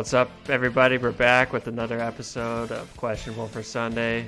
[0.00, 0.96] What's up, everybody?
[0.96, 4.26] We're back with another episode of Questionable for Sunday.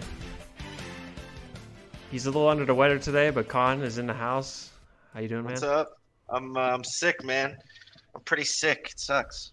[2.10, 4.70] He's a little under the weather today, but Con is in the house.
[5.14, 5.52] How you doing, man?
[5.52, 5.98] What's up?
[6.28, 7.56] I'm uh, I'm sick, man.
[8.14, 8.90] I'm pretty sick.
[8.92, 9.52] It sucks.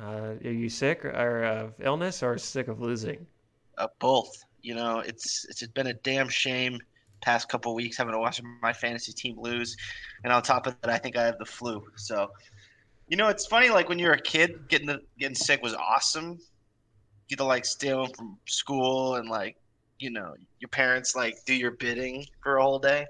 [0.00, 3.26] Uh, are you sick or of illness or sick of losing?
[3.76, 4.34] Uh, both.
[4.62, 6.78] You know, it's it's been a damn shame
[7.20, 9.76] past couple weeks having to watch my fantasy team lose,
[10.24, 11.84] and on top of that, I think I have the flu.
[11.96, 12.30] So,
[13.12, 13.68] you know, it's funny.
[13.68, 16.40] Like when you're a kid, getting the getting sick was awesome.
[17.28, 19.58] You to like stay home from school and like,
[19.98, 23.04] you know, your parents like do your bidding for a whole day.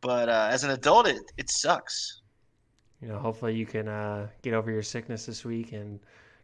[0.00, 2.20] But uh, as an adult, it it sucks.
[3.02, 5.98] You know, hopefully you can uh, get over your sickness this week and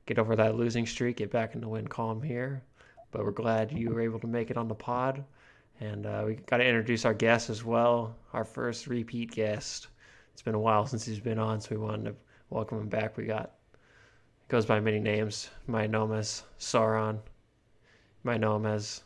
[0.07, 2.65] get over that losing streak, get back in the win column here.
[3.13, 5.25] But we're glad you were able to make it on the pod.
[5.79, 9.87] And uh, we got to introduce our guest as well, our first repeat guest.
[10.33, 12.15] It's been a while since he's been on, so we wanted to
[12.53, 13.17] welcome him back.
[13.17, 13.53] We got it
[14.49, 15.49] goes by many names.
[15.67, 17.15] You might know him as Sauron.
[17.15, 19.03] You might know him as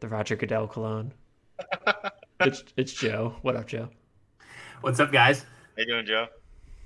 [0.00, 1.12] the Roger Goodell cologne.
[2.40, 3.36] it's it's Joe.
[3.42, 3.88] What up, Joe?
[4.80, 5.42] What's up, guys?
[5.76, 6.26] How you doing, Joe?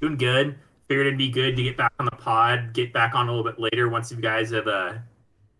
[0.00, 0.58] Doing good.
[0.88, 3.44] Figured it'd be good to get back on the pod, get back on a little
[3.44, 4.94] bit later once you guys have uh,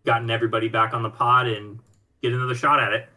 [0.06, 1.78] gotten everybody back on the pod and
[2.22, 3.08] get another shot at it.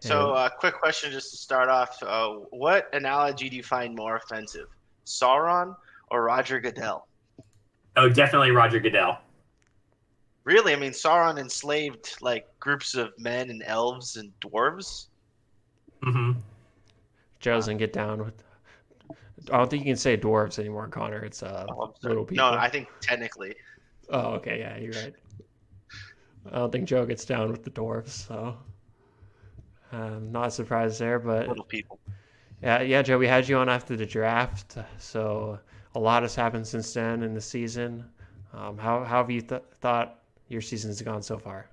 [0.00, 2.02] So, uh, quick question just to start off.
[2.02, 4.66] Uh, what analogy do you find more offensive,
[5.06, 5.76] Sauron
[6.12, 7.08] or Roger Goodell?
[7.96, 9.18] Oh, definitely Roger Goodell.
[10.44, 10.72] Really?
[10.72, 15.06] I mean, Sauron enslaved like groups of men and elves and dwarves.
[16.02, 16.32] hmm
[17.40, 18.34] Joe doesn't get down with.
[19.50, 21.24] I don't think you can say dwarves anymore, Connor.
[21.24, 22.50] It's uh, Oh, little people.
[22.50, 23.54] No, I think technically.
[24.10, 25.14] Oh, okay, yeah, you're right.
[26.52, 28.56] I don't think Joe gets down with the dwarves, so
[29.92, 31.18] um, not surprised there.
[31.18, 31.98] But Little people.
[32.62, 35.58] yeah, yeah, Joe, we had you on after the draft, so
[35.94, 38.04] a lot has happened since then in the season.
[38.52, 41.68] Um, how how have you th- thought your season's gone so far?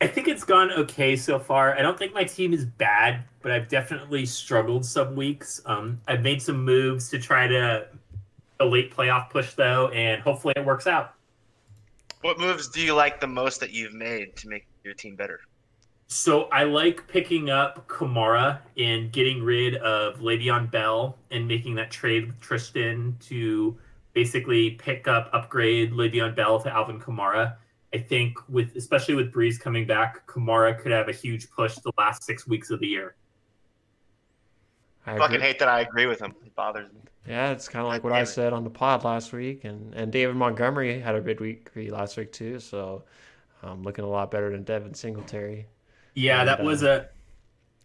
[0.00, 1.76] I think it's gone okay so far.
[1.76, 5.62] I don't think my team is bad, but I've definitely struggled some weeks.
[5.64, 7.88] Um, I've made some moves to try to
[8.60, 11.14] a late playoff push though, and hopefully it works out.
[12.20, 15.40] What moves do you like the most that you've made to make your team better?
[16.08, 21.90] So I like picking up Kamara and getting rid of Le'Veon Bell and making that
[21.90, 23.76] trade with Tristan to
[24.12, 27.56] basically pick up, upgrade Le'Veon Bell to Alvin Kamara.
[27.92, 31.92] I think with especially with Brees coming back, Kamara could have a huge push the
[31.98, 33.16] last six weeks of the year.
[35.06, 35.46] I Fucking agree.
[35.46, 36.34] hate that I agree with him.
[36.44, 37.00] It bothers me.
[37.28, 38.26] Yeah, it's kind of like God what I it.
[38.26, 42.16] said on the pod last week, and and David Montgomery had a good week last
[42.16, 43.04] week too, so
[43.62, 45.66] um, looking a lot better than Devin Singletary.
[46.16, 47.06] Yeah, And, that was uh, a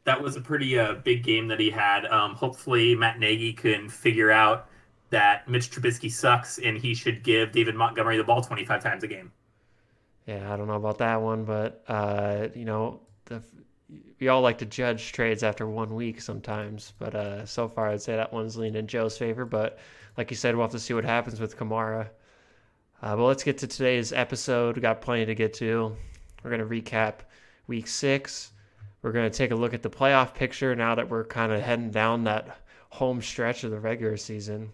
[0.06, 2.06] that was a pretty uh, big game that he had.
[2.06, 4.68] Um, hopefully, Matt Nagy can figure out
[5.12, 9.04] that Mitch Trubisky sucks and he should give David Montgomery the ball twenty five times
[9.04, 9.32] a game.
[10.26, 13.44] Yeah, I don't know about that one, but uh, you know, the,
[14.20, 16.94] we all like to judge trades after one week sometimes.
[16.98, 19.46] But uh, so far, I'd say that one's leaning in Joe's favor.
[19.46, 19.78] But
[20.18, 22.08] like you said, we'll have to see what happens with Kamara.
[23.02, 24.76] Uh, but let's get to today's episode.
[24.78, 25.98] We got plenty to get to.
[26.44, 27.22] We're gonna recap
[27.72, 28.52] week six.
[29.02, 31.90] We're gonna take a look at the playoff picture now that we're kind of heading
[31.90, 32.58] down that
[32.90, 34.74] home stretch of the regular season.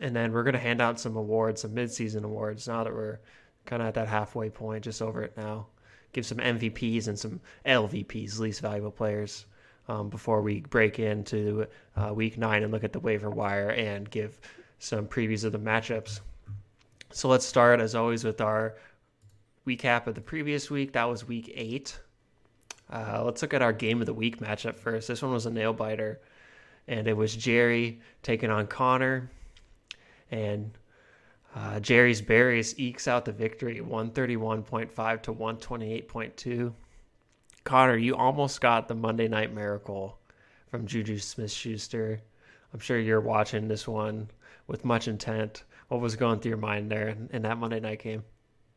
[0.00, 2.68] And then we're gonna hand out some awards, some mid-season awards.
[2.68, 3.18] Now that we're
[3.64, 5.66] kind of at that halfway point, just over it now.
[6.12, 9.46] Give some MVPs and some LVPs, least valuable players,
[9.88, 11.66] um, before we break into
[11.96, 14.38] uh, week nine and look at the waiver wire and give
[14.78, 16.20] some previews of the matchups.
[17.10, 18.76] So let's start, as always, with our
[19.66, 20.92] recap of the previous week.
[20.92, 21.98] That was week eight.
[22.90, 25.08] Uh, let's look at our game of the week matchup first.
[25.08, 26.20] This one was a nail biter,
[26.86, 29.30] and it was Jerry taking on Connor.
[30.30, 30.70] And
[31.54, 36.72] uh, Jerry's Berries ekes out the victory 131.5 to 128.2.
[37.64, 40.18] Connor, you almost got the Monday Night Miracle
[40.70, 42.20] from Juju Smith Schuster.
[42.72, 44.30] I'm sure you're watching this one
[44.66, 45.64] with much intent.
[45.88, 48.22] What was going through your mind there in that Monday night game?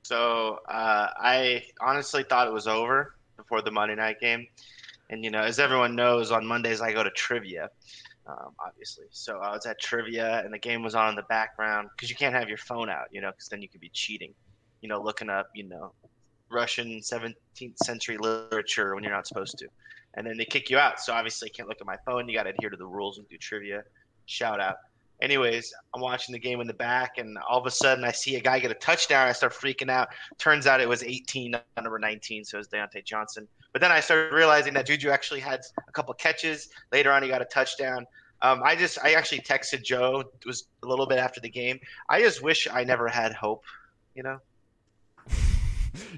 [0.10, 4.48] So uh, I honestly thought it was over before the Monday night game,
[5.12, 7.70] and you know, as everyone knows, on Mondays I go to trivia,
[8.26, 9.06] um, obviously.
[9.12, 12.16] So I was at trivia, and the game was on in the background because you
[12.16, 14.34] can't have your phone out, you know, because then you could be cheating,
[14.82, 15.92] you know, looking up, you know,
[16.50, 19.68] Russian 17th century literature when you're not supposed to,
[20.16, 21.00] and then they kick you out.
[21.00, 22.28] So obviously, I can't look at my phone.
[22.28, 23.84] You got to adhere to the rules and do trivia.
[24.26, 24.78] Shout out.
[25.22, 28.38] Anyways, I'm watching the game in the back, and all of a sudden I see
[28.38, 29.28] a guy get a touchdown.
[29.28, 30.10] I start freaking out.
[30.38, 33.48] Turns out it was 18, not number 19, so it was Diontae Johnson.
[33.74, 36.70] But then I started realizing that Juju actually had a couple catches.
[36.92, 38.06] Later on, he got a touchdown.
[38.42, 40.22] Um, I just, I actually texted Joe.
[40.22, 41.80] It was a little bit after the game.
[42.08, 43.64] I just wish I never had hope
[44.16, 44.40] You know,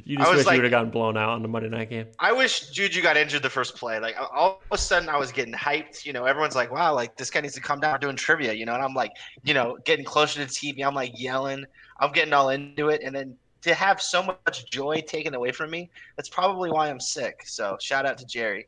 [0.06, 1.90] you I just wish like- you would have gotten blown out on the Monday night
[1.90, 2.08] game.
[2.20, 4.00] I wish Juju got injured the first play.
[4.00, 6.06] Like all of a sudden, I was getting hyped.
[6.06, 8.66] You know, everyone's like, "Wow, like this guy needs to come down doing trivia." You
[8.66, 9.12] know, and I'm like,
[9.44, 10.86] you know, getting closer to the TV.
[10.86, 11.66] I'm like yelling.
[12.00, 15.70] I'm getting all into it, and then to have so much joy taken away from
[15.70, 17.44] me, that's probably why I'm sick.
[17.46, 18.68] So shout out to Jerry.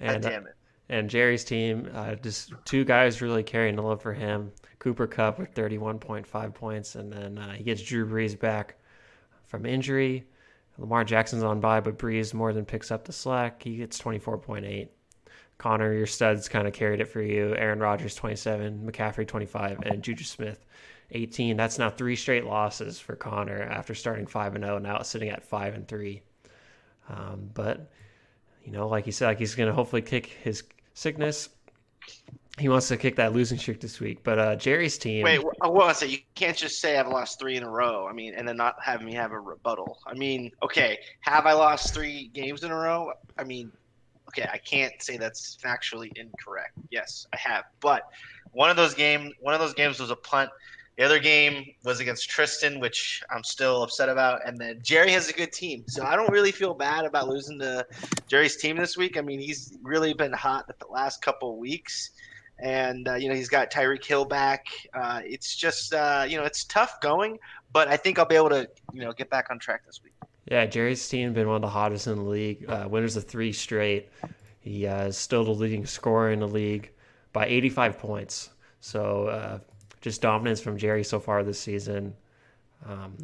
[0.00, 0.54] God And uh, damn it.
[0.88, 4.52] and Jerry's team, uh, just two guys really carrying the load for him.
[4.78, 8.76] Cooper Kupp with 31.5 points, and then uh, he gets Drew Brees back
[9.50, 10.24] from injury.
[10.78, 13.62] Lamar Jackson's on bye, but Brees more than picks up the slack.
[13.62, 14.88] He gets 24.8.
[15.58, 17.54] Connor, your studs kind of carried it for you.
[17.56, 18.90] Aaron Rodgers, 27.
[18.90, 19.80] McCaffrey, 25.
[19.84, 20.64] And Juju Smith,
[21.10, 21.56] 18.
[21.56, 25.44] That's now three straight losses for Connor after starting 5 and 0, now sitting at
[25.44, 26.22] 5 and 3.
[27.10, 27.90] Um, but,
[28.64, 30.62] you know, like he said, like he's going to hopefully kick his
[30.94, 31.50] sickness.
[32.60, 34.22] He wants to kick that losing streak this week.
[34.22, 35.24] But uh, Jerry's team.
[35.24, 36.04] Wait, wh- hold on a.
[36.04, 38.06] You can't just say I've lost three in a row.
[38.06, 39.98] I mean, and then not have me have a rebuttal.
[40.06, 43.12] I mean, okay, have I lost three games in a row?
[43.38, 43.72] I mean,
[44.28, 46.72] okay, I can't say that's factually incorrect.
[46.90, 47.64] Yes, I have.
[47.80, 48.02] But
[48.52, 50.50] one of those game, one of those games was a punt.
[50.98, 54.46] The other game was against Tristan, which I'm still upset about.
[54.46, 57.58] And then Jerry has a good team, so I don't really feel bad about losing
[57.60, 57.86] to
[58.26, 59.16] Jerry's team this week.
[59.16, 62.10] I mean, he's really been hot the last couple of weeks
[62.60, 64.66] and uh, you know he's got Tyreek Hill back.
[64.94, 67.38] Uh, it's just uh, you know it's tough going,
[67.72, 70.12] but I think I'll be able to you know get back on track this week.
[70.50, 72.68] Yeah, Jerry's team been one of the hottest in the league.
[72.68, 74.08] Uh, winners of three straight.
[74.60, 76.90] He uh, is still the leading scorer in the league
[77.32, 78.50] by 85 points.
[78.80, 79.58] So uh,
[80.00, 82.14] just dominance from Jerry so far this season.
[82.86, 83.16] Um,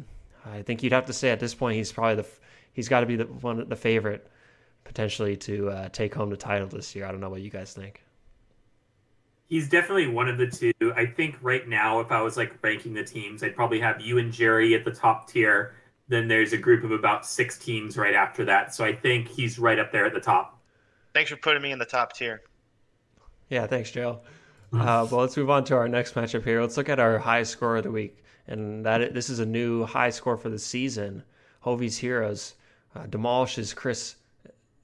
[0.45, 2.27] I think you'd have to say at this point he's probably the
[2.73, 4.29] he's got to be the one the favorite
[4.83, 7.05] potentially to take home the title this year.
[7.05, 8.01] I don't know what you guys think.
[9.47, 10.93] He's definitely one of the two.
[10.95, 14.17] I think right now, if I was like ranking the teams, I'd probably have you
[14.17, 15.75] and Jerry at the top tier.
[16.09, 18.73] Then there's a group of about six teams right after that.
[18.75, 20.59] So I think he's right up there at the top.
[21.13, 22.41] Thanks for putting me in the top tier.
[23.49, 24.21] Yeah, thanks, Joe.
[24.73, 26.59] Uh, well, let's move on to our next matchup here.
[26.59, 29.85] Let's look at our high score of the week, and that this is a new
[29.85, 31.23] high score for the season.
[31.61, 32.55] Hovey's Heroes
[32.93, 34.17] uh, demolishes Chris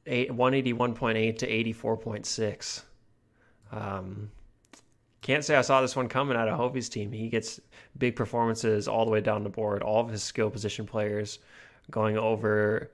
[0.05, 2.83] eight, 181.8 to 84.6.
[3.73, 4.31] Um,
[5.23, 7.11] can't say I saw this one coming out of Hovey's team.
[7.11, 7.59] He gets
[7.97, 9.81] big performances all the way down the board.
[9.81, 11.39] All of his skill position players
[11.89, 12.91] going over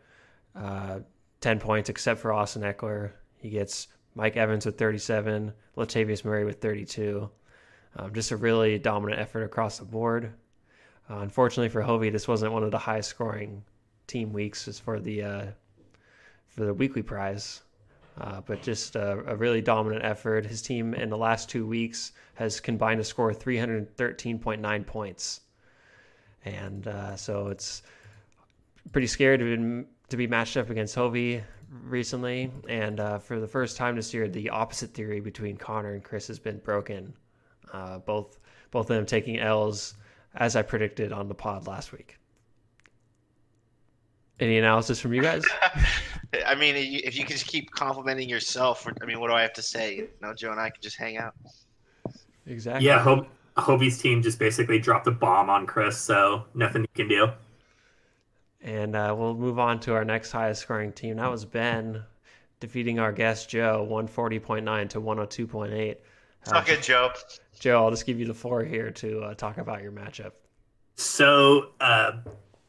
[0.56, 1.00] uh,
[1.42, 3.12] 10 points, except for Austin Ekeler.
[3.38, 7.30] He gets Mike Evans with 37, Latavius Murray with 32.
[7.96, 10.32] Um, just a really dominant effort across the board.
[11.10, 13.64] Uh, unfortunately for Hovey, this wasn't one of the highest scoring
[14.06, 15.46] team weeks as for the uh,
[16.48, 17.62] for the weekly prize.
[18.20, 20.46] Uh, but just a, a really dominant effort.
[20.46, 25.42] His team in the last two weeks has combined to score 313.9 points,
[26.44, 27.82] and uh, so it's
[28.92, 32.52] pretty scary to be, to be matched up against Hovey recently.
[32.68, 36.28] And uh, for the first time this year, the opposite theory between Connor and Chris
[36.28, 37.14] has been broken.
[37.72, 38.40] Uh, both
[38.72, 39.96] both of them taking L's
[40.36, 42.18] as I predicted on the pod last week.
[44.40, 45.44] Any analysis from you guys?
[46.46, 49.54] I mean, if you can just keep complimenting yourself, I mean, what do I have
[49.54, 49.96] to say?
[49.96, 51.34] You know, Joe and I can just hang out.
[52.46, 52.86] Exactly.
[52.86, 53.28] Yeah, Ho-
[53.58, 57.30] Hovey's team just basically dropped a bomb on Chris, so nothing you can do.
[58.62, 61.18] And uh, we'll move on to our next highest scoring team.
[61.18, 62.04] That was Ben
[62.60, 65.96] defeating our guest Joe, 140.9 to 102.8.
[66.44, 67.12] Suck it, Joe.
[67.60, 70.32] Joe, I'll just give you the floor here to uh, talk about your matchup.
[70.96, 72.12] So, uh,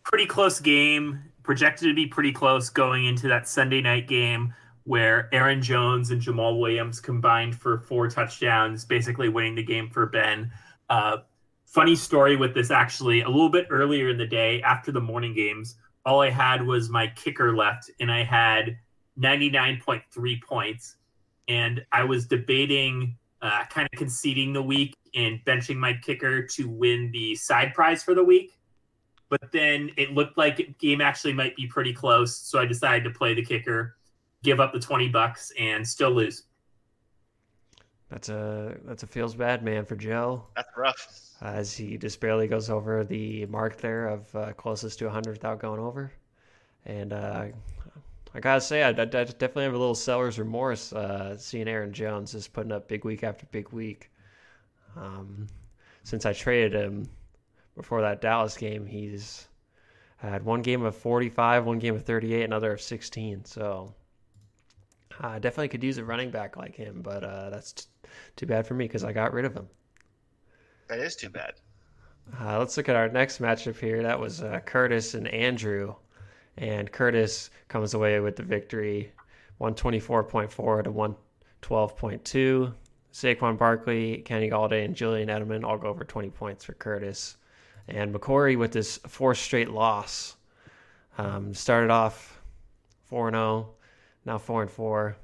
[0.04, 4.54] pretty close game, projected to be pretty close going into that Sunday night game
[4.84, 10.06] where Aaron Jones and Jamaal Williams combined for four touchdowns, basically winning the game for
[10.06, 10.50] Ben.
[10.88, 11.18] Uh,
[11.66, 15.34] funny story with this actually, a little bit earlier in the day after the morning
[15.34, 18.78] games, all I had was my kicker left, and I had
[19.18, 20.96] 99.3 points.
[21.48, 26.68] And I was debating uh, kind of conceding the week and benching my kicker to
[26.68, 28.58] win the side prize for the week.
[29.30, 33.10] But then it looked like game actually might be pretty close, so I decided to
[33.10, 33.96] play the kicker,
[34.42, 36.44] give up the twenty bucks, and still lose.
[38.10, 41.08] That's a that's a feels bad man for Joe, That's rough.
[41.42, 45.60] as he just barely goes over the mark there of uh, closest to 100 without
[45.60, 46.12] going over.
[46.86, 47.46] And uh,
[48.34, 52.32] I gotta say, I, I definitely have a little seller's remorse uh, seeing Aaron Jones
[52.32, 54.10] just putting up big week after big week.
[54.96, 55.46] Um,
[56.02, 57.08] since I traded him
[57.80, 59.48] before that Dallas game, he's
[60.18, 63.46] had one game of 45, one game of 38, another of 16.
[63.46, 63.94] So
[65.18, 67.84] I definitely could use a running back like him, but uh, that's t-
[68.36, 69.66] too bad for me because I got rid of him.
[70.88, 71.54] That is too bad.
[72.38, 74.02] Uh, let's look at our next matchup here.
[74.02, 75.94] That was uh, Curtis and Andrew.
[76.58, 79.10] And Curtis comes away with the victory
[79.58, 82.74] 124.4 to 112.2.
[83.10, 87.38] Saquon Barkley, Kenny Golladay, and Julian Edelman all go over 20 points for Curtis.
[87.88, 90.36] And McCory with this fourth straight loss.
[91.18, 92.40] Um, started off
[93.06, 93.68] 4 0,
[94.24, 95.16] now 4 and 4.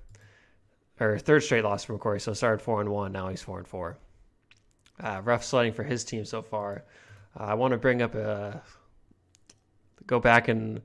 [0.98, 2.20] Or third straight loss for McCory.
[2.20, 3.98] So started 4 and 1, now he's 4 and 4.
[5.02, 6.84] Uh, rough sledding for his team so far.
[7.38, 8.62] Uh, I want to bring up a
[10.06, 10.80] go back in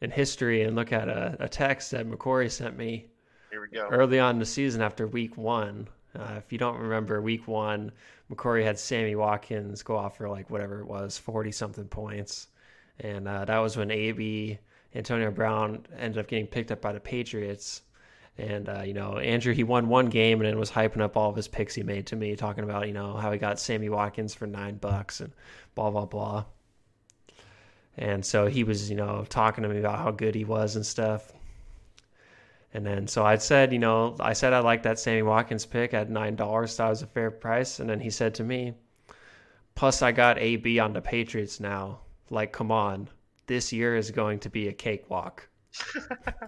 [0.00, 3.06] in history and look at a, a text that McCory sent me
[3.50, 3.88] Here we go.
[3.90, 5.88] early on in the season after week one.
[6.18, 7.92] Uh, if you don't remember, week one,
[8.30, 12.48] McCory had Sammy Watkins go off for like whatever it was, 40 something points.
[13.00, 14.58] And uh, that was when AB,
[14.94, 17.82] Antonio Brown ended up getting picked up by the Patriots.
[18.38, 21.30] And, uh, you know, Andrew, he won one game and then was hyping up all
[21.30, 23.88] of his picks he made to me, talking about, you know, how he got Sammy
[23.88, 25.32] Watkins for nine bucks and
[25.74, 26.44] blah, blah, blah.
[27.96, 30.86] And so he was, you know, talking to me about how good he was and
[30.86, 31.32] stuff.
[32.72, 35.92] And then so I said, you know, I said I liked that Sammy Watkins pick
[35.92, 37.80] at nine dollars, it was a fair price.
[37.80, 38.74] And then he said to me,
[39.74, 42.00] plus I got AB on the Patriots now.
[42.30, 43.08] Like, come on,
[43.46, 45.48] this year is going to be a cakewalk.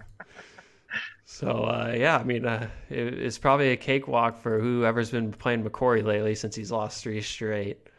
[1.25, 5.63] so uh, yeah, I mean, uh, it, it's probably a cakewalk for whoever's been playing
[5.65, 7.89] McCory lately since he's lost three straight,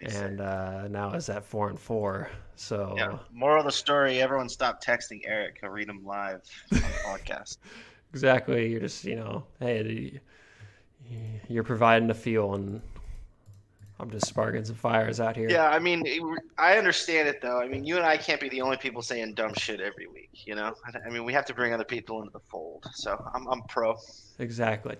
[0.00, 2.30] Nobody's and uh, now is at four and four.
[2.56, 3.18] So Yeah.
[3.32, 5.58] Moral of the story: Everyone stop texting Erik.
[5.60, 7.58] He'll read them live on the podcast.
[8.12, 8.70] Exactly.
[8.70, 10.20] You're just, you know, hey,
[11.48, 12.80] you're providing the fuel, and
[14.00, 15.48] I'm just sparking some fires out here.
[15.50, 16.02] Yeah, I mean,
[16.58, 17.60] I understand it though.
[17.60, 20.30] I mean, you and I can't be the only people saying dumb shit every week.
[20.46, 22.86] You know, I- I mean, we have to bring other people into the fold.
[22.94, 23.96] So I'm, I'm pro.
[24.38, 24.96] Exactly.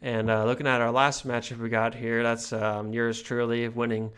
[0.00, 4.12] And uh, looking at our last matchup we got here, that's um, yours truly winning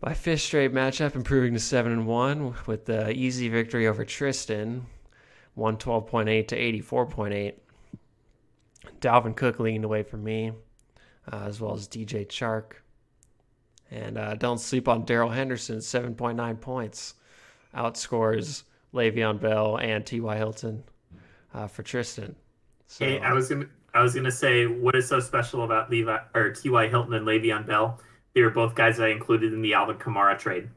[0.00, 4.86] by fifth straight matchup, improving to seven and one with the easy victory over Tristan,
[5.54, 7.58] one twelve point eight to eighty four point eight.
[9.00, 10.52] Dalvin Cook leading the way for me,
[11.32, 12.72] uh, as well as DJ Chark.
[13.90, 17.14] And uh, don't sleep on Darrell Henderson, seven point nine points,
[17.74, 18.64] outscores
[18.94, 20.36] Le'Veon Bell and T.Y.
[20.36, 20.82] Hilton
[21.54, 22.34] uh, for Tristan.
[22.86, 26.18] So, Hey, I was gonna I was gonna say what is so special about Levi
[26.34, 26.88] or T.Y.
[26.88, 28.00] Hilton and Le'Veon Bell?
[28.34, 30.68] They were both guys I included in the Alvin Kamara trade.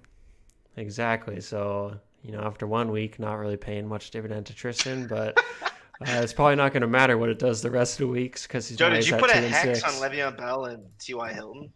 [0.78, 1.40] Exactly.
[1.40, 5.70] So, you know, after one week, not really paying much dividend to Tristan, but uh,
[6.08, 8.68] it's probably not going to matter what it does the rest of the weeks because
[8.68, 9.84] he's Joe, did you put a and hex six.
[9.84, 11.34] on Le'Veon Bell and T.Y.
[11.34, 11.72] Hilton?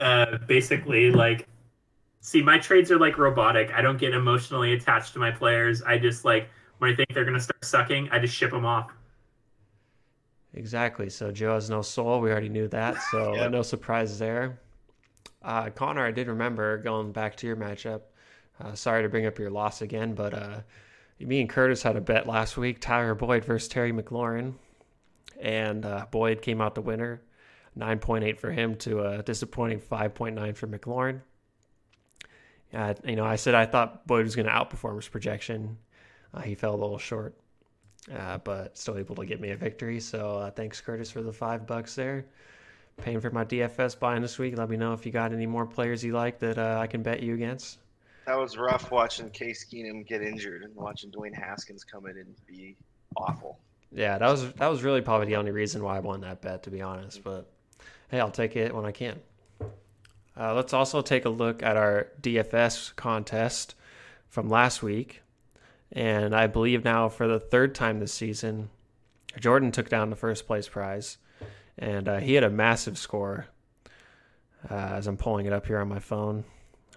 [0.00, 1.48] Uh, basically, like,
[2.20, 3.72] see, my trades are like robotic.
[3.72, 5.82] I don't get emotionally attached to my players.
[5.82, 8.90] I just like when I think they're gonna start sucking, I just ship them off.
[10.54, 11.08] Exactly.
[11.08, 12.20] So Joe has no soul.
[12.20, 12.96] We already knew that.
[13.10, 13.50] So Yep.
[13.50, 14.58] no surprises there.
[15.42, 18.02] Uh, Connor, I did remember going back to your matchup.
[18.62, 20.60] Uh, sorry to bring up your loss again, but uh,
[21.18, 24.54] me and Curtis had a bet last week: Tyler Boyd versus Terry McLaurin,
[25.40, 27.22] and uh, Boyd came out the winner,
[27.74, 31.22] nine point eight for him to a disappointing five point nine for McLaurin.
[32.72, 35.76] Uh, you know, I said I thought Boyd was going to outperform his projection.
[36.32, 37.34] Uh, he fell a little short
[38.16, 40.00] uh, but still able to get me a victory.
[40.00, 42.24] So uh, thanks, Curtis, for the five bucks there.
[42.98, 44.56] Paying for my DFS buying this week.
[44.56, 47.02] Let me know if you got any more players you like that uh, I can
[47.02, 47.78] bet you against.
[48.26, 52.34] That was rough watching Case Keenum get injured and watching Dwayne Haskins come in and
[52.46, 52.76] be
[53.16, 53.58] awful.
[53.90, 56.62] Yeah, that was that was really probably the only reason why I won that bet,
[56.64, 57.22] to be honest.
[57.24, 57.50] But
[58.10, 59.20] hey, I'll take it when I can.
[60.36, 63.74] Uh, let's also take a look at our DFS contest
[64.28, 65.21] from last week,
[65.92, 68.70] and I believe now for the third time this season,
[69.38, 71.18] Jordan took down the first place prize,
[71.78, 73.46] and uh, he had a massive score.
[74.70, 76.44] Uh, as I'm pulling it up here on my phone.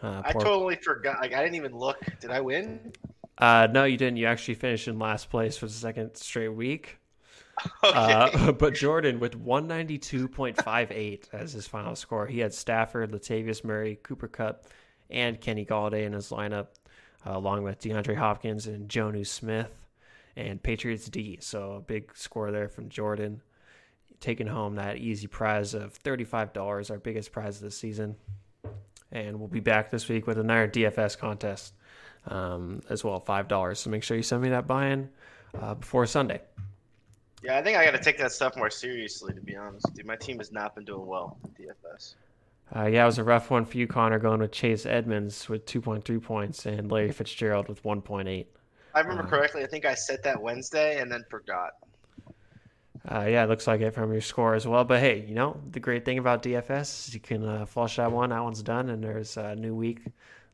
[0.02, 1.20] Uh, I totally forgot.
[1.20, 1.98] Like I didn't even look.
[2.20, 2.94] Did I win?
[3.40, 4.18] uh, no, you didn't.
[4.18, 7.00] You actually finished in last place for the second straight week.
[7.86, 7.98] Okay.
[7.98, 12.28] Uh, but Jordan with 192.58 as his final score.
[12.28, 14.66] He had Stafford, Latavius Murray, Cooper Kupp,
[15.10, 16.68] and Kenny Golladay in his lineup,
[17.25, 19.72] along with DeAndre Hopkins and Jonnu Smith
[20.36, 21.38] and Patriots D.
[21.41, 23.41] So a big score there from Jordan,
[24.20, 28.15] taking home that easy prize of $35, our biggest prize of the season.
[29.12, 31.74] And we'll be back this week with another DFS contest
[32.27, 33.77] um, as well, $5.
[33.77, 35.10] So make sure you send me that buy-in
[35.60, 36.41] uh, before Sunday.
[37.44, 39.34] yeah, I think I got to take that stuff more seriously.
[39.34, 42.15] To be honest, dude, my team has not been doing well in DFS.
[42.74, 45.65] Uh, yeah, it was a rough one for you, Connor, going with Chase Edmonds with
[45.65, 48.45] 2.3 points and Larry Fitzgerald with 1.8.
[48.93, 49.63] I remember Uh, correctly.
[49.63, 51.74] I think I set that Wednesday and then forgot.
[53.07, 54.84] Uh, yeah, it looks like it from your score as well.
[54.84, 58.12] But hey, you know the great thing about DFS is you can uh, flush that
[58.12, 58.29] one.
[58.31, 60.01] That one's done, and there's a new week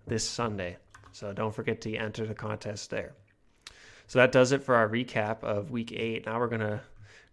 [0.06, 0.76] this Sunday.
[1.14, 3.14] So don't forget to enter the contest there.
[4.08, 6.26] So that does it for our recap of Week Eight.
[6.26, 6.82] Now we're gonna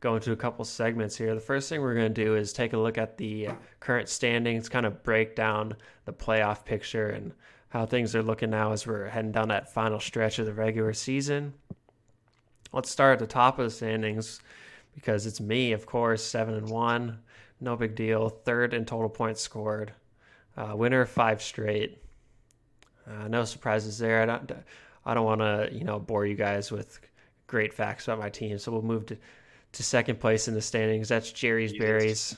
[0.00, 1.34] go into a couple segments here.
[1.34, 3.48] The first thing we're gonna do is take a look at the
[3.80, 7.32] current standings, kind of break down the playoff picture and
[7.70, 10.92] how things are looking now as we're heading down that final stretch of the regular
[10.92, 11.52] season.
[12.72, 14.40] Let's start at the top of the standings
[14.94, 17.18] because it's me, of course, seven and one,
[17.60, 18.28] no big deal.
[18.28, 19.92] Third in total points scored,
[20.56, 21.98] uh, winner five straight.
[23.06, 24.22] Uh, no surprises there.
[24.22, 24.52] I don't,
[25.04, 27.00] I don't want to, you know, bore you guys with
[27.46, 28.58] great facts about my team.
[28.58, 29.16] So we'll move to,
[29.78, 31.08] to second place in the standings.
[31.08, 31.86] That's Jerry's Jesus.
[31.86, 32.36] Berries,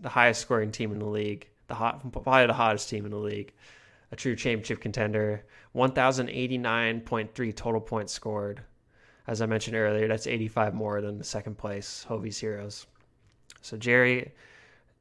[0.00, 3.18] the highest scoring team in the league, the hot, probably the hottest team in the
[3.18, 3.52] league,
[4.12, 5.44] a true championship contender.
[5.74, 8.62] 1,089.3 total points scored
[9.26, 12.86] as I mentioned earlier, that's 85 more than the second place Hovey's Heroes.
[13.60, 14.32] So Jerry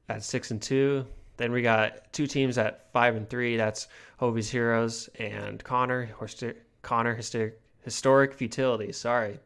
[0.09, 1.05] at six and two.
[1.37, 3.57] Then we got two teams at five and three.
[3.57, 6.09] That's Hovey's Heroes and Connor.
[6.83, 8.91] Connor Historic, Historic Futility.
[8.91, 9.39] Sorry.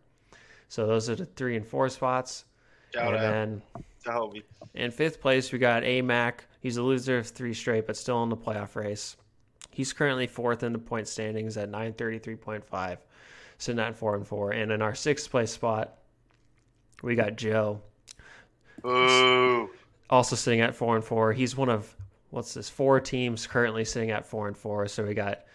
[0.67, 2.45] So those are the three and four spots.
[2.93, 3.21] Shout and out.
[3.21, 3.61] then
[4.73, 6.39] in fifth place we got AMAC.
[6.61, 9.17] He's a loser of three straight, but still in the playoff race.
[9.71, 12.97] He's currently fourth in the point standings at 933.5
[13.57, 14.51] sitting at four and four.
[14.51, 15.97] And in our sixth place spot,
[17.03, 17.81] we got Joe.
[18.85, 19.69] Ooh.
[20.09, 21.33] Also sitting at four and four.
[21.33, 21.93] He's one of
[22.29, 24.87] what's this four teams currently sitting at four and four.
[24.87, 25.45] So we got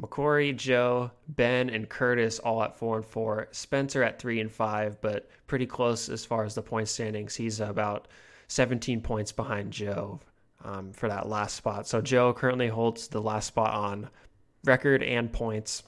[0.00, 3.48] McCory, Joe, Ben, and Curtis all at four and four.
[3.52, 7.36] Spencer at three and five, but pretty close as far as the point standings.
[7.36, 8.08] He's about
[8.48, 10.20] 17 points behind Joe
[10.64, 11.86] um, for that last spot.
[11.86, 14.10] So Joe currently holds the last spot on
[14.64, 15.84] record and points.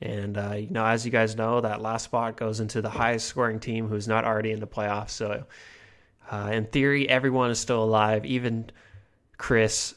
[0.00, 3.26] And uh, you know, as you guys know, that last spot goes into the highest
[3.26, 5.10] scoring team who's not already in the playoffs.
[5.10, 5.44] So,
[6.30, 8.24] uh, in theory, everyone is still alive.
[8.24, 8.70] Even
[9.38, 9.94] Chris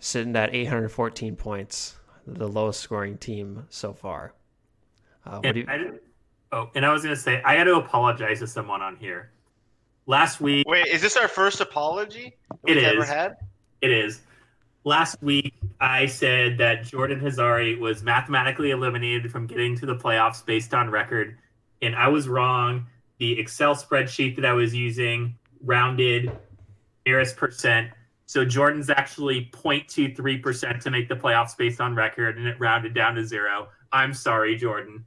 [0.00, 4.34] sitting at 814 points, the lowest scoring team so far.
[5.26, 5.66] Uh, and you...
[5.68, 5.90] I,
[6.52, 9.30] oh, and I was going to say, I got to apologize to someone on here.
[10.06, 10.66] Last week.
[10.68, 12.84] Wait, is this our first apology it is.
[12.84, 13.36] ever had?
[13.80, 14.20] It is
[14.84, 20.44] last week I said that Jordan Hazari was mathematically eliminated from getting to the playoffs
[20.44, 21.38] based on record,
[21.80, 22.86] and I was wrong.
[23.18, 26.30] The Excel spreadsheet that I was using rounded
[27.06, 27.90] nearest percent.
[28.26, 33.14] So Jordan's actually 0.23% to make the playoffs based on record, and it rounded down
[33.16, 33.68] to zero.
[33.92, 35.04] I'm sorry, Jordan.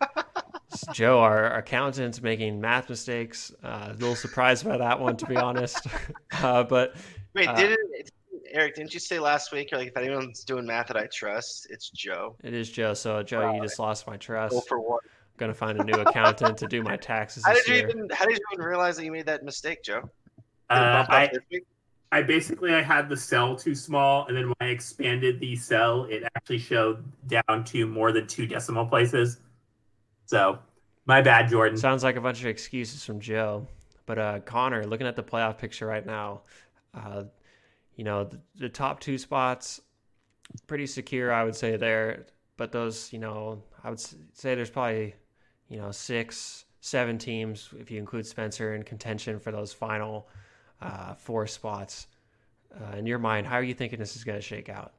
[0.92, 3.52] Joe, our accountant's making math mistakes.
[3.62, 5.86] Uh, a little surprised by that one, to be honest.
[6.42, 6.94] Uh, but
[7.34, 8.10] wait, uh, did it?
[8.52, 11.90] Erik, didn't you say last week, like, if anyone's doing math that I trust, it's
[11.90, 12.36] Joe?
[12.42, 12.94] It is Joe.
[12.94, 13.54] So, Joe, wow.
[13.54, 14.54] you just lost my trust.
[14.54, 15.02] Go for what?
[15.04, 17.44] I'm gonna find a new accountant to do my taxes.
[17.44, 17.88] How did you year.
[17.88, 18.08] even?
[18.10, 20.08] How did you even realize that you made that mistake, Joe?
[20.70, 21.28] Uh, I,
[22.12, 26.04] I basically I had the cell too small, and then when I expanded the cell,
[26.04, 29.38] it actually showed down to more than two decimal places.
[30.26, 30.58] So,
[31.06, 31.78] my bad, Jordan.
[31.78, 33.66] Sounds like a bunch of excuses from Joe.
[34.06, 36.40] But uh, Connor, looking at the playoff picture right now,
[36.94, 37.24] uh,
[37.94, 39.80] you know, the, the top two spots,
[40.66, 42.26] pretty secure, I would say there.
[42.56, 45.14] But those, you know, I would say there's probably,
[45.68, 50.28] you know, six, seven teams if you include Spencer in contention for those final
[50.82, 52.06] uh, four spots.
[52.74, 54.92] Uh, in your mind, how are you thinking this is going to shake out?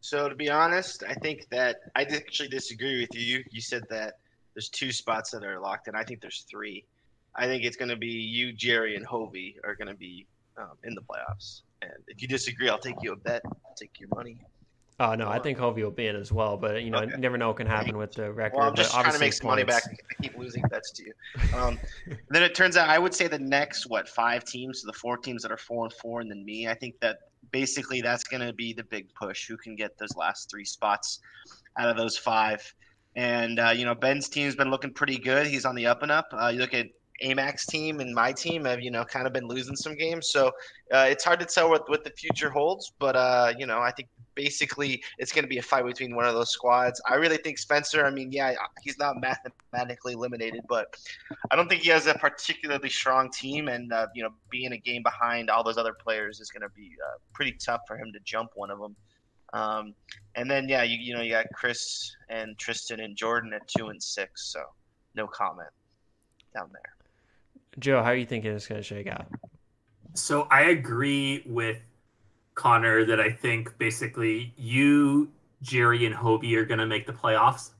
[0.00, 3.44] So to be honest, I think that I actually disagree with you.
[3.50, 4.14] You said that
[4.54, 6.84] there's two spots that are locked, and I think there's three.
[7.34, 10.72] I think it's going to be you, Jerry, and Hovey are going to be um,
[10.84, 11.62] in the playoffs.
[11.80, 13.42] And if you disagree, I'll take you a bet.
[13.44, 14.38] I'll take your money.
[15.02, 17.10] Oh no, I think Hovey will be in as well, but you know, okay.
[17.10, 18.58] you never know what can happen with the record.
[18.58, 19.56] Well, I'm just trying to make some points.
[19.56, 19.82] money back.
[19.84, 21.12] I keep losing bets to you.
[21.56, 21.78] Um,
[22.30, 25.42] then it turns out I would say the next what five teams, the four teams
[25.42, 26.68] that are four and four, and then me.
[26.68, 27.18] I think that
[27.50, 29.48] basically that's going to be the big push.
[29.48, 31.18] Who can get those last three spots
[31.76, 32.62] out of those five?
[33.16, 35.48] And uh, you know, Ben's team's been looking pretty good.
[35.48, 36.28] He's on the up and up.
[36.32, 36.86] Uh, you look at
[37.24, 40.52] Amax team and my team have you know kind of been losing some games, so
[40.94, 42.92] uh, it's hard to tell what what the future holds.
[43.00, 46.24] But uh, you know, I think basically it's going to be a fight between one
[46.24, 47.00] of those squads.
[47.08, 48.04] I really think Spencer.
[48.04, 50.96] I mean, yeah, he's not mathematically eliminated, but
[51.50, 54.78] I don't think he has a particularly strong team, and uh, you know, being a
[54.78, 58.12] game behind all those other players is going to be uh, pretty tough for him
[58.12, 58.96] to jump one of them.
[59.52, 59.94] Um,
[60.34, 63.88] and then yeah, you you know you got Chris and Tristan and Jordan at two
[63.88, 64.60] and six, so
[65.14, 65.68] no comment
[66.54, 66.92] down there.
[67.78, 69.26] Joe, how are you thinking it's going to shake out?
[70.14, 71.78] So I agree with
[72.54, 75.30] Connor that I think basically you,
[75.62, 77.70] Jerry, and Hobie are going to make the playoffs,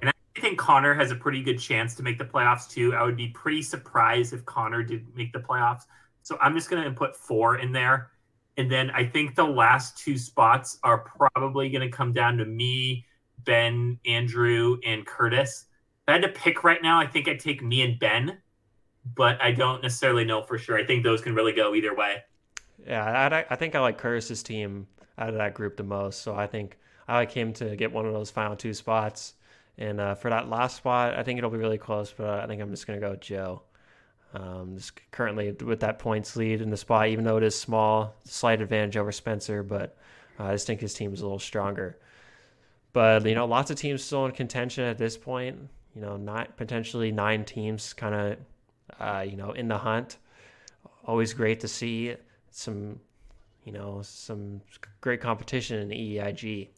[0.00, 2.94] and I think Connor has a pretty good chance to make the playoffs too.
[2.94, 5.82] I would be pretty surprised if Connor did make the playoffs.
[6.22, 8.10] So I'm just going to put four in there.
[8.56, 12.44] And then I think the last two spots are probably going to come down to
[12.44, 13.04] me,
[13.44, 15.66] Ben, Andrew, and Curtis.
[16.02, 18.38] If I had to pick right now, I think I'd take me and Ben,
[19.16, 20.78] but I don't necessarily know for sure.
[20.78, 22.22] I think those can really go either way.
[22.86, 24.86] Yeah, I, I think I like Curtis's team
[25.18, 26.22] out of that group the most.
[26.22, 29.34] So I think I like him to get one of those final two spots.
[29.78, 32.62] And uh, for that last spot, I think it'll be really close, but I think
[32.62, 33.62] I'm just going to go with Joe.
[34.32, 38.14] Um, just currently with that points lead in the spot, even though it is small,
[38.24, 39.96] slight advantage over Spencer, but
[40.38, 41.98] uh, I just think his team is a little stronger.
[42.92, 45.56] But you know, lots of teams still in contention at this point.
[45.94, 48.36] You know, not potentially nine teams, kind of,
[48.98, 50.18] uh, you know, in the hunt.
[51.04, 52.16] Always great to see
[52.54, 53.00] some,
[53.64, 54.60] you know, some
[55.00, 56.68] great competition in the EIG.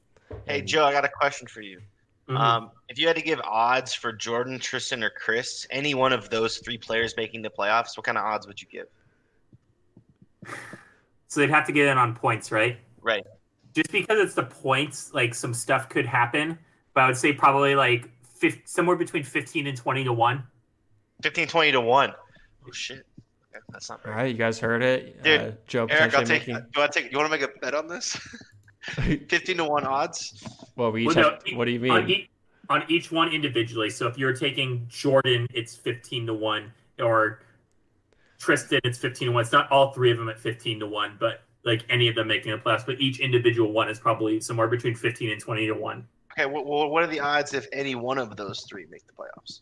[0.46, 1.80] Hey Joe, I got a question for you.
[2.28, 2.36] Mm-hmm.
[2.36, 6.28] Um, if you had to give odds for Jordan, Tristan, or Chris, any one of
[6.28, 8.86] those three players making the playoffs, what kind of odds would you give?
[11.28, 12.78] So they'd have to get in on points, right?
[13.02, 13.26] Right.
[13.74, 16.56] Just because it's the points, like some stuff could happen,
[16.94, 18.08] but I would say probably like
[18.38, 20.44] 50, somewhere between 15 and 20 to 1.
[21.22, 22.12] 15, 20 to 1.
[22.12, 23.04] Oh, shit.
[23.56, 25.22] Okay, that's not All right, you guys heard it.
[25.22, 26.66] Dude, uh, Joe Erik, I'll take, making...
[26.74, 28.16] do, I take, you want to make a bet on this?
[28.90, 30.44] 15 to 1 odds.
[30.76, 31.90] Well, we each well, no, what do you mean?
[31.90, 32.28] On, e-
[32.68, 33.90] on, each one individually.
[33.90, 37.40] So if you're taking Jordan, it's 15 to 1, or
[38.38, 39.42] Tristan, it's 15 to 1.
[39.42, 42.28] It's not all three of them at 15 to 1, but like any of them
[42.28, 45.72] making the playoffs, but each individual one is probably somewhere between 15 and 20 to
[45.72, 46.06] 1.
[46.38, 49.60] Okay, well, what are the odds if any one of those three make the playoffs?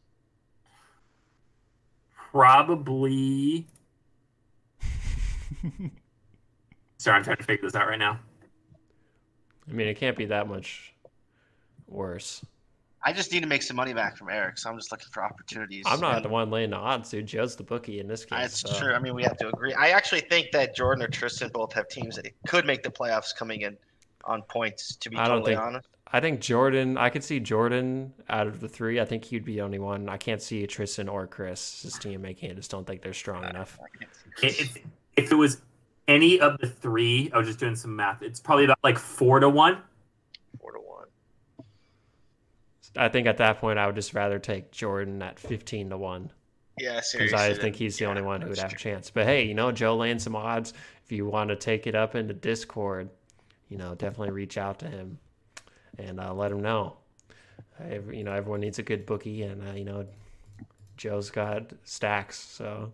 [2.30, 3.66] Probably.
[6.98, 8.18] Sorry, I'm trying to figure this out right now.
[9.68, 10.94] I mean, it can't be that much
[11.88, 12.44] worse.
[13.06, 15.22] I just need to make some money back from Erik, so I'm just looking for
[15.22, 15.84] opportunities.
[15.86, 17.26] I'm not and, the one laying the odds, dude.
[17.26, 18.38] Joe's the bookie in this case.
[18.38, 18.78] That's so.
[18.78, 18.94] true.
[18.94, 19.74] I mean, we have to agree.
[19.74, 23.36] I actually think that Jordan or Tristan both have teams that could make the playoffs
[23.36, 23.76] coming in
[24.24, 24.96] on points.
[24.96, 26.96] To be I totally think, honest, I think Jordan.
[26.96, 28.98] I could see Jordan out of the three.
[29.00, 30.08] I think he'd be the only one.
[30.08, 32.52] I can't see Tristan or Chris's team making it.
[32.52, 33.78] I just don't think they're strong enough.
[35.16, 35.60] If, if it was
[36.08, 38.22] any of the three, I was just doing some math.
[38.22, 39.78] It's probably about like four to one.
[40.60, 41.06] Four to one.
[42.96, 46.30] I think at that point, I would just rather take Jordan at fifteen to one.
[46.78, 47.36] Yeah, seriously.
[47.36, 48.90] Because I think he's the yeah, only one who would have true.
[48.90, 49.10] a chance.
[49.10, 50.72] But hey, you know, Joe laying some odds.
[51.04, 53.10] If you want to take it up into Discord,
[53.68, 55.18] you know, definitely reach out to him
[55.98, 56.96] and uh, let him know.
[57.80, 60.06] Uh, you know, everyone needs a good bookie, and uh, you know,
[60.96, 62.92] Joe's got stacks, so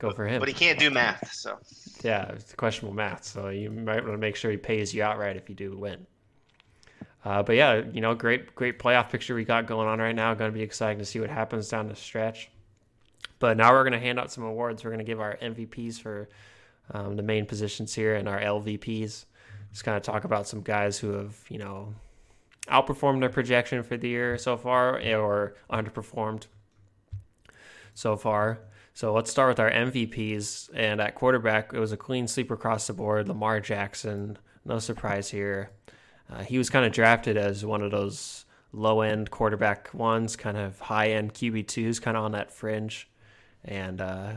[0.00, 0.40] go for him.
[0.40, 1.58] But he can't do math, so
[2.02, 3.24] yeah, it's questionable math.
[3.24, 6.06] So you might want to make sure he pays you outright if you do win.
[7.24, 10.32] Uh, but yeah, you know, great, great playoff picture we got going on right now.
[10.34, 12.50] Going to be exciting to see what happens down the stretch.
[13.38, 14.84] But now we're going to hand out some awards.
[14.84, 16.28] We're going to give our MVPs for
[16.92, 19.26] um, the main positions here and our LVPs.
[19.70, 21.94] Just kind of talk about some guys who have, you know,
[22.68, 26.46] outperformed their projection for the year so far or underperformed
[27.94, 28.60] so far.
[29.00, 30.68] So let's start with our MVPs.
[30.74, 33.28] And at quarterback, it was a clean sweep across the board.
[33.28, 34.36] Lamar Jackson,
[34.66, 35.70] no surprise here.
[36.30, 40.58] Uh, he was kind of drafted as one of those low end quarterback ones, kind
[40.58, 43.08] of high end QB2s, kind of on that fringe.
[43.64, 44.32] And uh,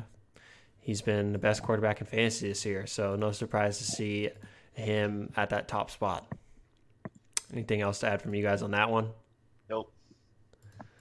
[0.80, 2.88] he's been the best quarterback in fantasy this year.
[2.88, 4.30] So no surprise to see
[4.71, 6.26] him at that top spot.
[7.52, 9.10] Anything else to add from you guys on that one?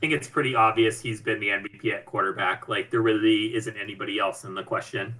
[0.02, 0.08] Nope.
[0.08, 2.68] I think it's pretty obvious he's been the MVP at quarterback.
[2.68, 5.14] Like there really isn't anybody else in the question.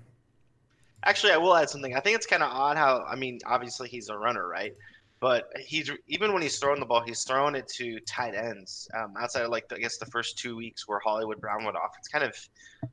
[1.05, 1.97] Actually, I will add something.
[1.97, 4.75] I think it's kind of odd how I mean, obviously he's a runner, right?
[5.21, 8.89] But he's even when he's throwing the ball, he's throwing it to tight ends.
[8.99, 11.77] Um, outside of like the, I guess the first two weeks where Hollywood Brown went
[11.77, 12.35] off, it's kind of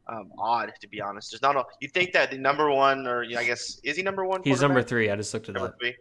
[0.08, 1.32] um, odd to be honest.
[1.32, 4.26] There's not a you think that the number one or I guess is he number
[4.26, 4.44] one?
[4.44, 5.10] He's number three.
[5.10, 5.80] I just looked it number up.
[5.80, 5.96] Three?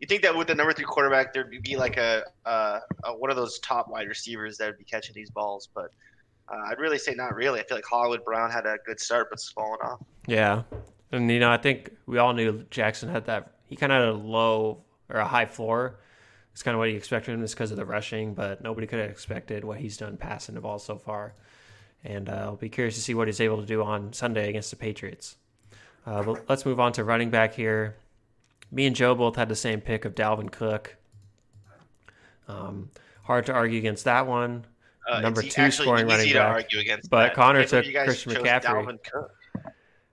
[0.00, 2.80] You think that with the number three quarterback, there'd be like a, a,
[3.16, 5.90] one of those top wide receivers that would be catching these balls, but
[6.48, 7.60] uh, I'd really say not really.
[7.60, 10.00] I feel like Hollywood Brown had a good start, but it's fallen off.
[10.26, 10.62] Yeah,
[11.12, 13.52] and you know I think we all knew Jackson had that.
[13.66, 15.98] He kind of had a low or a high floor.
[16.52, 18.98] It's kind of what you expected him just because of the rushing, but nobody could
[18.98, 21.34] have expected what he's done passing the ball so far.
[22.04, 24.70] And uh, I'll be curious to see what he's able to do on Sunday against
[24.70, 25.36] the Patriots.
[26.06, 27.96] Uh, but let's move on to running back here.
[28.70, 30.96] Me and Joe both had the same pick of Dalvin Cook.
[32.48, 32.90] Um,
[33.22, 34.64] hard to argue against that one.
[35.08, 36.68] Uh, Number two scoring running back.
[37.08, 37.34] but that.
[37.34, 38.98] Connor took Christian McCaffrey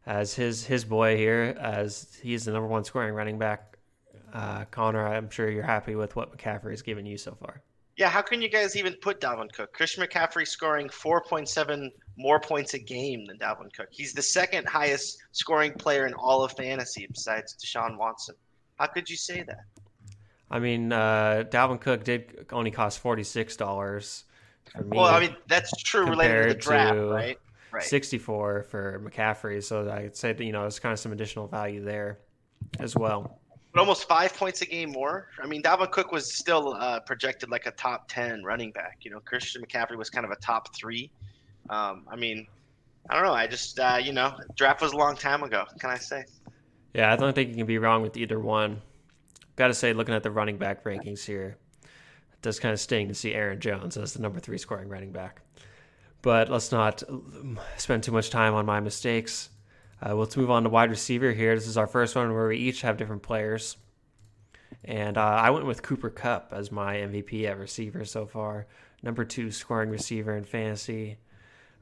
[0.06, 3.74] as his his boy here, as he's the number one scoring running back
[4.34, 7.62] uh, Connor, I'm sure you're happy with what McCaffrey has given you so far.
[7.96, 9.74] Yeah, how can you guys even put Dalvin Cook?
[9.74, 13.88] Christian McCaffrey scoring 4.7 more points a game than Dalvin Cook.
[13.92, 18.36] He's the second highest scoring player in all of fantasy besides Deshaun Watson.
[18.78, 19.66] How could you say that?
[20.52, 24.26] I mean, uh, Dalvin Cook did only cost forty six dollars
[24.72, 24.98] for me.
[24.98, 27.40] Well, I mean that's true related to the draft, to right?
[27.72, 27.84] Right.
[27.84, 31.48] sixty four for McCaffrey, so I'd say that you know there's kind of some additional
[31.48, 32.20] value there
[32.80, 33.40] as well.
[33.74, 35.30] But almost five points a game more.
[35.42, 39.00] I mean, Dalvin Cook was still uh, projected like a top ten running back.
[39.02, 41.10] You know, Christian McCaffrey was kind of a top three.
[41.70, 42.48] Um, I mean,
[43.10, 43.34] I don't know.
[43.34, 45.66] I just uh, you know, draft was a long time ago.
[45.80, 46.26] Can I say?
[46.94, 48.82] Yeah, I don't think you can be wrong with either one.
[49.56, 53.08] Got to say, looking at the running back rankings here, it does kind of sting
[53.08, 55.42] to see Aaron Jones as the number three scoring running back.
[56.22, 59.50] But let's not um, spend too much time on my mistakes.
[60.04, 61.56] Uh, let's move on to wide receiver here.
[61.56, 63.78] This is our first one where we each have different players.
[64.86, 68.68] And uh, I went with Cooper Kupp as my MVP at receiver so far.
[69.02, 71.18] Number two scoring receiver in fantasy.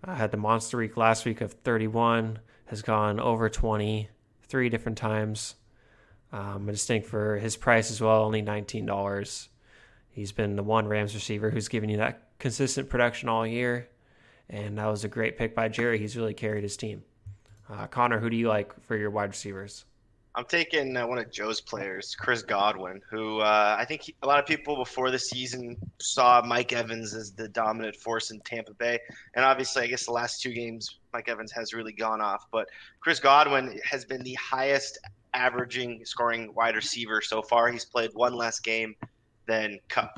[0.04, 4.10] I had the monster week last week of 31, has gone over 20
[4.52, 5.56] three different times.
[6.34, 9.48] Um, I just think for his price as well, only $19.
[10.10, 13.88] He's been the one Rams receiver who's given you that consistent production all year.
[14.50, 15.98] And that was a great pick by Jerry.
[15.98, 17.04] He's really carried his team.
[17.70, 19.86] Uh, Connor, who do you like for your wide receivers?
[20.34, 24.28] I'm taking uh, one of Joe's players, Chris Godwin, who uh, I think he, a
[24.28, 28.74] lot of people before the season saw Mike Evans as the dominant force in Tampa
[28.74, 28.98] Bay.
[29.36, 32.46] And obviously, I guess the last two games, Mike Evans has really gone off.
[32.50, 32.70] But
[33.02, 35.00] Chris Godwin has been the highest
[35.34, 37.70] averaging scoring wide receiver so far.
[37.70, 38.96] He's played one less game
[39.48, 40.14] than Kupp.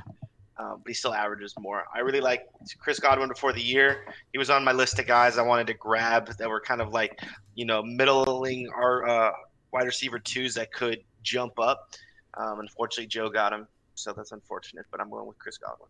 [0.60, 1.86] Um, but he still averages more.
[1.96, 2.46] I really like
[2.78, 4.06] Chris Godwin before the year.
[4.32, 6.94] He was on my list of guys I wanted to grab that were kind of
[6.94, 7.20] like,
[7.56, 9.32] you know, middling our uh,
[9.74, 11.90] wide receiver twos that could jump up.
[12.36, 14.86] Um, unfortunately, Joe got him, so that's unfortunate.
[14.92, 15.90] But I'm going with Chris Godwin.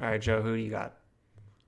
[0.00, 0.94] All right, Joe, who do you got?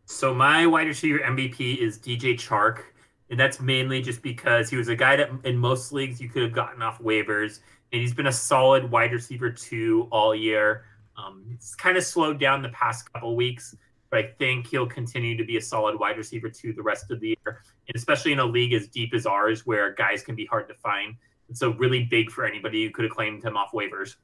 [0.06, 2.82] So my wide receiver MVP is DJ Chark,
[3.30, 6.42] and that's mainly just because he was a guy that in most leagues you could
[6.42, 7.60] have gotten off waivers,
[7.92, 10.84] and he's been a solid wide receiver two all year.
[11.16, 13.76] Um, it's kind of slowed down the past couple weeks,
[14.10, 17.20] but I think he'll continue to be a solid wide receiver two the rest of
[17.20, 20.46] the year, and especially in a league as deep as ours where guys can be
[20.46, 21.14] hard to find.
[21.52, 24.16] So really big for anybody who could have claimed him off waivers.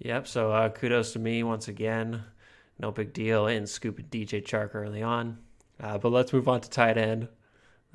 [0.00, 0.26] Yep.
[0.26, 2.24] So uh, kudos to me once again.
[2.78, 5.38] No big deal in scooping DJ Chark early on.
[5.78, 7.28] Uh, but let's move on to tight end.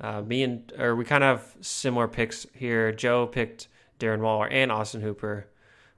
[0.00, 2.92] Uh, me and or we kind of have similar picks here.
[2.92, 3.68] Joe picked
[3.98, 5.48] Darren Waller and Austin Hooper.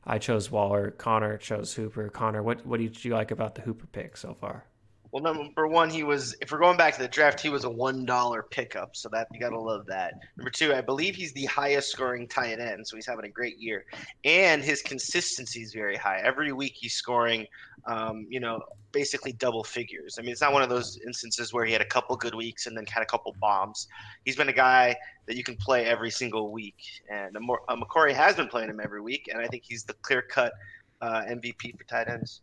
[0.05, 0.91] I chose Waller.
[0.93, 2.09] Connor chose Hooper.
[2.09, 4.68] Connor, what what did you like about the Hooper pick so far?
[5.11, 6.37] Well, number one, he was.
[6.43, 9.27] If we're going back to the draft, he was a one dollar pickup, so that
[9.33, 10.15] you gotta love that.
[10.37, 13.59] Number two, I believe he's the highest scoring tight end, so he's having a great
[13.59, 13.87] year,
[14.25, 16.21] and his consistency is very high.
[16.23, 17.47] Every week he's scoring,
[17.87, 18.61] um, you know,
[18.93, 20.19] basically double figures.
[20.19, 22.67] I mean, it's not one of those instances where he had a couple good weeks
[22.67, 23.89] and then had a couple bombs.
[24.27, 24.95] He's been a guy
[25.27, 26.77] that you can play every single week,
[27.11, 30.21] and uh, McCory has been playing him every week, and I think he's the clear
[30.21, 30.53] cut
[31.01, 32.43] uh, MVP for tight ends.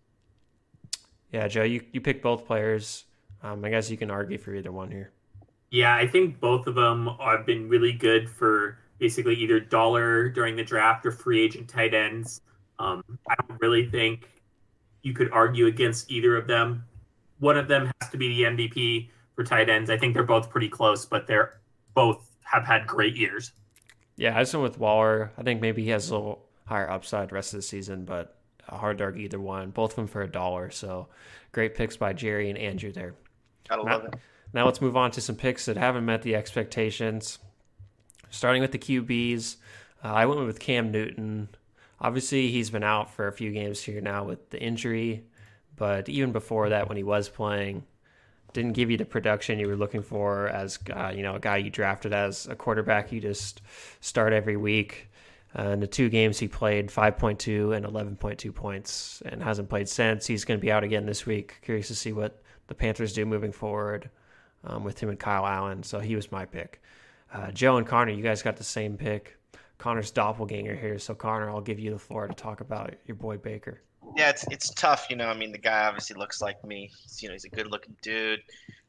[1.31, 3.05] Yeah, Joe, you, you pick both players.
[3.43, 5.11] Um, I guess you can argue for either one here.
[5.69, 10.55] Yeah, I think both of them have been really good for basically either dollar during
[10.55, 12.41] the draft or free agent tight ends.
[12.79, 14.29] Um, I don't really think
[15.01, 16.83] you could argue against either of them.
[17.39, 19.89] One of them has to be the MVP for tight ends.
[19.89, 21.59] I think they're both pretty close, but they're
[21.93, 23.51] both have had great years.
[24.15, 25.31] Yeah, I just went with Waller.
[25.37, 28.34] I think maybe he has a little higher upside rest of the season, but
[28.67, 29.71] hard to argue either one.
[29.71, 30.71] Both of them for a dollar.
[30.71, 31.07] So
[31.51, 33.15] great picks by Jerry and Andrew there.
[33.69, 34.15] Gotta now, love it.
[34.53, 37.39] Now let's move on to some picks that haven't met the expectations.
[38.29, 39.57] Starting with the QBs,
[40.03, 41.49] uh, I went with Cam Newton.
[41.99, 45.23] Obviously, he's been out for a few games here now with the injury,
[45.75, 47.83] but even before that, when he was playing,
[48.55, 51.57] didn't give you the production you were looking for as uh, you know a guy
[51.57, 53.11] you drafted as a quarterback.
[53.11, 53.61] You just
[54.01, 55.09] start every week.
[55.57, 60.25] Uh, in the two games he played, 5.2 and 11.2 points, and hasn't played since.
[60.25, 61.55] He's going to be out again this week.
[61.61, 64.09] Curious to see what the Panthers do moving forward
[64.65, 65.83] um, with him and Kyle Allen.
[65.83, 66.81] So he was my pick.
[67.33, 69.37] Uh, Joe and Connor, you guys got the same pick.
[69.77, 70.99] Connor's doppelganger here.
[70.99, 73.81] So Connor, I'll give you the floor to talk about your boy Baker.
[74.15, 75.27] Yeah, it's it's tough, you know.
[75.27, 76.91] I mean, the guy obviously looks like me.
[77.01, 78.41] He's, you know, he's a good-looking dude.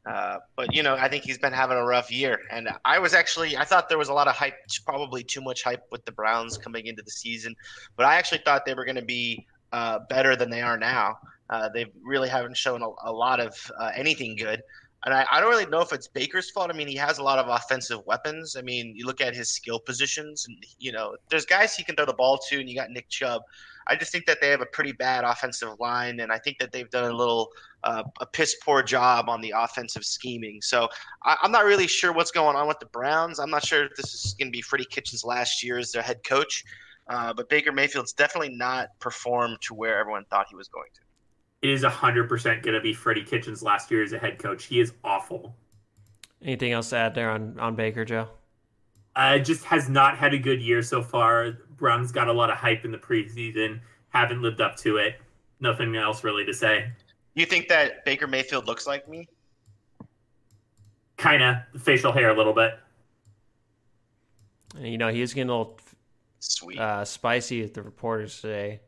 [0.07, 3.13] Uh, but you know, I think he's been having a rough year, and I was
[3.13, 6.11] actually I thought there was a lot of hype, probably too much hype with the
[6.11, 7.55] Browns coming into the season,
[7.97, 11.17] but I actually thought they were going to be uh, better than they are now.
[11.49, 14.61] Uh, they really haven't shown a, a lot of uh, anything good.
[15.05, 16.69] And I, I, don't really know if it's Baker's fault.
[16.69, 18.55] I mean, he has a lot of offensive weapons.
[18.57, 21.95] I mean, you look at his skill positions, and you know, there's guys he can
[21.95, 23.43] throw the ball to, and you got Nick Chubb.
[23.89, 26.71] I just think that they have a pretty bad offensive line, and I think that
[26.71, 27.49] they've done a little
[27.83, 30.61] uh, a piss poor job on the offensive scheming.
[30.61, 30.89] So
[31.23, 33.39] I, am not really sure what's going on with the Browns.
[33.39, 36.01] I'm not sure if this is going to be Freddie Kitchens' last year as their
[36.01, 36.63] head coach,
[37.09, 41.01] uh, but Baker Mayfield's definitely not performed to where everyone thought he was going to.
[41.61, 42.29] It is 100%
[42.63, 44.65] going to be Freddie Kitchens' last year as a head coach.
[44.65, 45.55] He is awful.
[46.41, 48.27] Anything else to add there on, on Baker, Joe?
[49.15, 51.57] Uh, just has not had a good year so far.
[51.77, 55.15] Browns got a lot of hype in the preseason, haven't lived up to it.
[55.59, 56.91] Nothing else really to say.
[57.33, 59.27] You think that Baker Mayfield looks like me?
[61.17, 62.77] Kind of facial hair a little bit.
[64.79, 65.79] You know, he was getting a little
[66.39, 68.81] sweet, uh, spicy with the reporters today.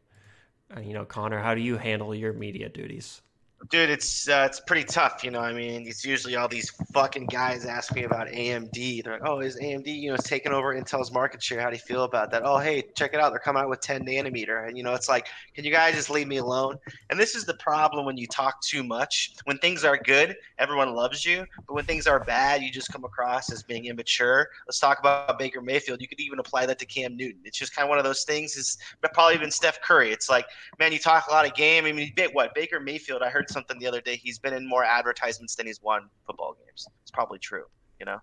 [0.76, 3.22] Uh, you know, Connor, how do you handle your media duties?
[3.68, 5.42] Dude, it's uh, it's pretty tough, you know.
[5.42, 9.04] I mean, it's usually all these fucking guys ask me about AMD.
[9.04, 11.60] They're like, "Oh, is AMD, you know, taking over Intel's market share?
[11.60, 13.32] How do you feel about that?" Oh, hey, check it out.
[13.32, 16.10] They're coming out with 10 nanometer, and you know, it's like, can you guys just
[16.10, 16.78] leave me alone?
[17.10, 19.36] And this is the problem when you talk too much.
[19.44, 23.04] When things are good, everyone loves you, but when things are bad, you just come
[23.04, 24.48] across as being immature.
[24.68, 26.02] Let's talk about Baker Mayfield.
[26.02, 27.42] You could even apply that to Cam Newton.
[27.44, 28.56] It's just kind of one of those things.
[28.56, 28.78] Is
[29.14, 30.12] probably even Steph Curry.
[30.12, 30.46] It's like,
[30.80, 31.84] man, you talk a lot of game.
[31.84, 33.22] I mean, what Baker Mayfield?
[33.22, 34.16] I heard something the other day.
[34.16, 36.88] He's been in more advertisements than he's won football games.
[37.02, 37.66] It's probably true.
[38.00, 38.18] You know,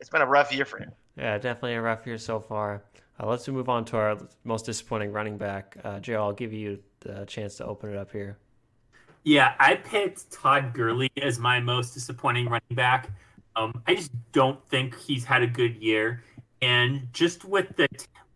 [0.00, 0.92] it's been a rough year for him.
[1.16, 2.84] Yeah, definitely a rough year so far.
[3.18, 5.76] Uh, let's move on to our most disappointing running back.
[5.82, 8.38] Uh, Joe, I'll give you the chance to open it up here.
[9.24, 13.10] Yeah, I picked Todd Gurley as my most disappointing running back.
[13.56, 16.22] Um, I just don't think he's had a good year,
[16.60, 17.88] and just with the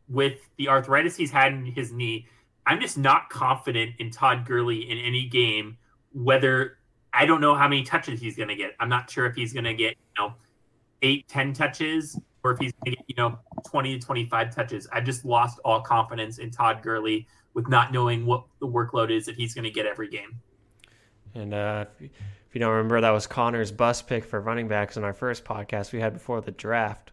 [0.08, 2.26] with the arthritis he's had in his knee,
[2.66, 5.76] I'm just not confident in Todd Gurley in any game
[6.12, 6.78] whether
[7.12, 8.72] I don't know how many touches he's going to get.
[8.80, 10.34] I'm not sure if he's going to get, you know,
[11.02, 14.86] eight, 10 touches or if he's going to get, you know, 20 to 25 touches.
[14.92, 19.26] I've just lost all confidence in Todd Gurley with not knowing what the workload is
[19.26, 20.40] that he's going to get every game.
[21.34, 25.04] And uh, if you don't remember, that was Connor's bus pick for running backs in
[25.04, 27.12] our first podcast we had before the draft.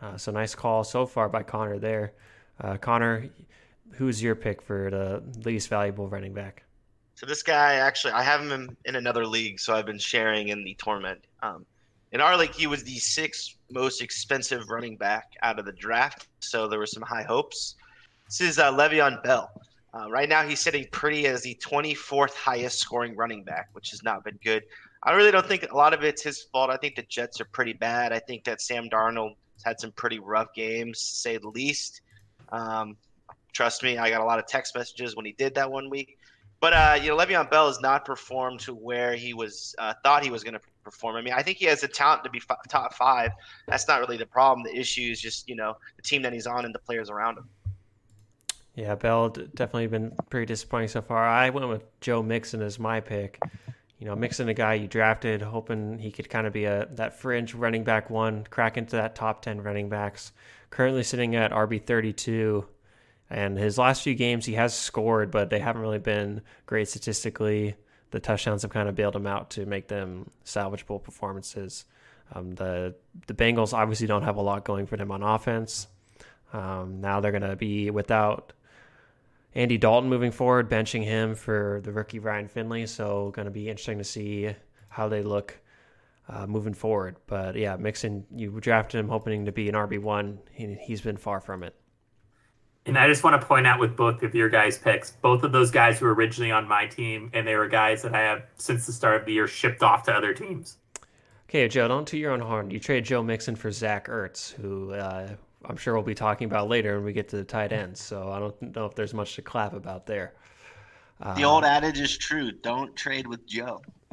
[0.00, 2.12] Uh, so nice call so far by Connor there.
[2.60, 3.28] Uh, Connor,
[3.92, 6.64] who's your pick for the least valuable running back?
[7.14, 10.64] So this guy actually, I have him in, another league, so I've been sharing in
[10.64, 11.24] the tournament.
[11.42, 11.66] Um,
[12.10, 16.28] in our league, he was the sixth most expensive running back out of the draft,
[16.40, 17.76] so there were some high hopes.
[18.26, 19.50] This is uh, Le'Veon Bell.
[19.94, 24.02] Uh, right now, he's sitting pretty as the 24th highest scoring running back, which has
[24.02, 24.62] not been good.
[25.02, 26.70] I really don't think a lot of it's his fault.
[26.70, 28.12] I think the Jets are pretty bad.
[28.12, 32.00] I think that Sam Darnold had some pretty rough games, say the least.
[32.50, 32.96] Um,
[33.52, 36.18] trust me, I got a lot of text messages when he did that one week.
[36.62, 40.22] But uh, you know, Le'Veon Bell has not performed to where he was uh, thought
[40.22, 41.16] he was going to perform.
[41.16, 43.32] I mean, I think he has the talent to be f- top five.
[43.66, 44.64] That's not really the problem.
[44.64, 47.38] The issue is just you know the team that he's on and the players around
[47.38, 47.48] him.
[48.76, 51.26] Yeah, Bell definitely been pretty disappointing so far.
[51.26, 53.40] I went with Joe Mixon as my pick.
[53.98, 57.18] You know, Mixon, a guy you drafted, hoping he could kind of be a that
[57.18, 60.30] fringe running back one, crack into that top ten running backs.
[60.70, 62.68] Currently sitting at RB thirty two
[63.32, 67.76] and his last few games, he has scored, but they haven't really been great statistically.
[68.10, 71.86] The touchdowns have kind of bailed him out to make them salvageable performances.
[72.34, 72.94] Um, the
[73.26, 75.86] the Bengals obviously don't have a lot going for them on offense.
[76.52, 78.52] Um, now they're going to be without
[79.54, 82.86] Andy Dalton moving forward, benching him for the rookie Ryan Finley.
[82.86, 84.54] So going to be interesting to see
[84.88, 85.58] how they look
[86.28, 87.16] uh, moving forward.
[87.26, 90.38] But yeah, Mixon, you drafted him hoping to be an RB one.
[90.52, 91.74] He, he's been far from it.
[92.84, 95.52] And I just want to point out with both of your guys' picks, both of
[95.52, 98.86] those guys were originally on my team, and they were guys that I have since
[98.86, 100.78] the start of the year shipped off to other teams.
[101.48, 102.70] Okay, Joe, don't toot your own horn.
[102.70, 105.28] You trade Joe Mixon for Zach Ertz, who uh,
[105.64, 108.00] I'm sure we'll be talking about later when we get to the tight ends.
[108.00, 110.34] So I don't know if there's much to clap about there.
[111.36, 113.80] The old adage is true: don't trade with Joe.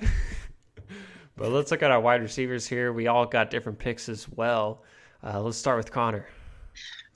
[1.35, 2.93] but let's look at our wide receivers here.
[2.93, 4.83] We all got different picks as well.
[5.23, 6.27] Uh, let's start with Connor.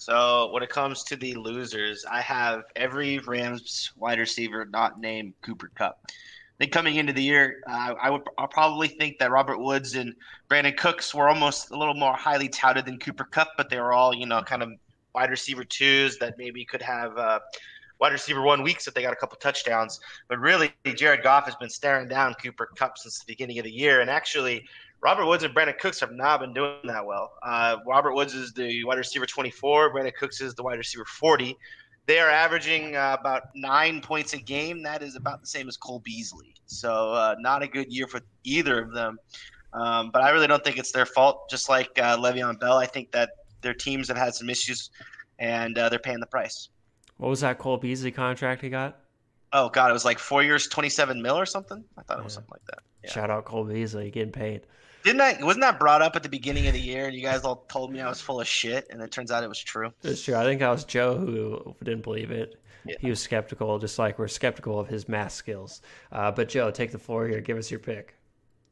[0.04, 5.34] So when it comes to the losers, I have every Rams wide receiver not named
[5.42, 5.98] Cooper Kupp.
[6.08, 6.12] I
[6.60, 10.14] think coming into the year, uh, I would I'll probably think that Robert Woods and
[10.50, 13.94] Brandin Cooks were almost a little more highly touted than Cooper Kupp, but they were
[13.94, 14.72] all you know kind of
[15.16, 17.40] wide receiver twos that maybe could have uh,
[18.02, 20.02] wide receiver one weeks if they got a couple touchdowns.
[20.28, 23.72] But really, Jared Goff has been staring down Cooper Kupp since the beginning of the
[23.72, 24.68] year, and actually
[25.04, 27.34] Robert Woods and Brandin Cooks have not been doing that well.
[27.44, 29.94] Uh, Robert Woods is the wide receiver 24.
[29.94, 31.58] Brandin Cooks is the wide receiver 40.
[32.06, 34.82] They are averaging uh, about nine points a game.
[34.84, 36.54] That is about the same as Cole Beasley.
[36.68, 39.20] So uh, not a good year for either of them.
[39.74, 41.50] Um, but I really don't think it's their fault.
[41.50, 43.32] Just like uh, Le'Veon Bell, I think that
[43.62, 44.90] their teams have had some issues,
[45.40, 46.70] and uh, they're paying the price.
[47.18, 49.00] What was that Cole Beasley contract he got?
[49.52, 51.84] Oh God, it was like four years, twenty-seven mil or something.
[51.98, 52.80] I thought it was something like that.
[53.04, 53.12] Yeah.
[53.12, 54.68] Shout out Cole Beasley getting paid.
[55.04, 55.38] Didn't I?
[55.42, 57.06] Wasn't that brought up at the beginning of the year?
[57.06, 59.44] And you guys all told me I was full of shit, and it turns out
[59.44, 59.92] it was true.
[60.04, 60.36] It's true.
[60.36, 62.60] I think I was Joe who didn't believe it.
[62.86, 62.96] Yeah.
[63.00, 65.82] He was skeptical, just like we're skeptical of his math skills.
[66.12, 67.42] Uh, but Joe, take the floor here.
[67.42, 68.16] Give us your pick.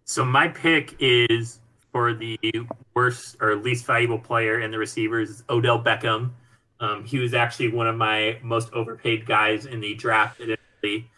[0.05, 1.59] So my pick is
[1.91, 2.37] for the
[2.93, 6.31] worst or least valuable player in the receivers is Odell Beckham.
[6.79, 10.41] Um, he was actually one of my most overpaid guys in the draft.
[10.41, 11.09] Admittedly.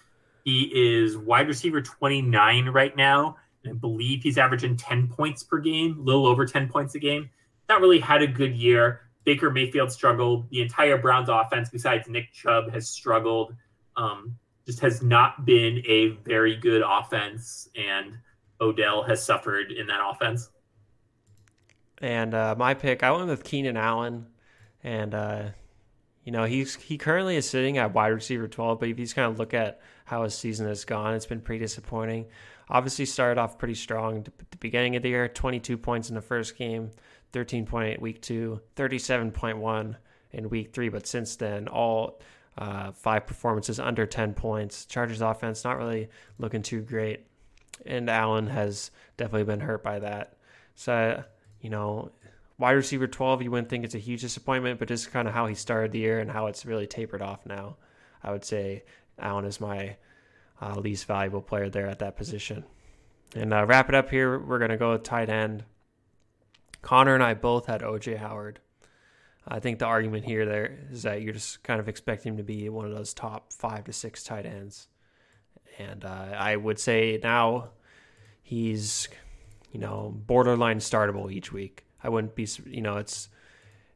[0.43, 3.38] He is wide receiver 29 right now.
[3.68, 7.30] I believe he's averaging 10 points per game, a little over 10 points a game.
[7.70, 9.01] Not really had a good year.
[9.24, 10.49] Baker Mayfield struggled.
[10.49, 13.55] The entire Browns offense, besides Nick Chubb, has struggled.
[13.95, 18.18] Um, just has not been a very good offense, and
[18.61, 20.49] Odell has suffered in that offense.
[21.99, 24.28] And uh, my pick, I went with Keenan Allen,
[24.84, 25.43] and uh,
[26.24, 28.80] you know he's he currently is sitting at wide receiver twelve.
[28.80, 31.41] But if you just kind of look at how his season has gone, it's been
[31.41, 32.26] pretty disappointing.
[32.70, 36.16] Obviously, started off pretty strong at the beginning of the year, twenty two points in
[36.16, 36.91] the first game,
[37.32, 39.97] thirteen point eight week two, thirty seven point one
[40.32, 40.89] in week three.
[40.89, 42.20] But since then, all
[42.57, 44.86] uh, five performances under ten points.
[44.86, 47.26] Chargers offense not really looking too great,
[47.86, 50.38] and Allen has definitely been hurt by that.
[50.76, 51.24] So
[51.64, 52.11] you know,
[52.59, 55.47] wide receiver 12, you wouldn't think it's a huge disappointment, but just kind of how
[55.47, 57.78] he started the year and how it's really tapered off now.
[58.22, 58.84] I would say
[59.18, 59.95] Allen is my
[60.64, 62.64] uh, least valuable player there at that position.
[63.36, 65.64] And uh, wrap it up here, we're going to go with tight end.
[66.82, 68.59] Connor and I both had OJ Howard.
[69.47, 72.43] I think the argument here there is that you're just kind of expecting him to
[72.43, 74.88] be one of those top five to six tight ends.
[75.80, 77.70] And uh, I would say now
[78.41, 79.09] he's
[79.74, 81.84] you know, borderline startable each week.
[82.01, 83.28] I wouldn't be, you know, it's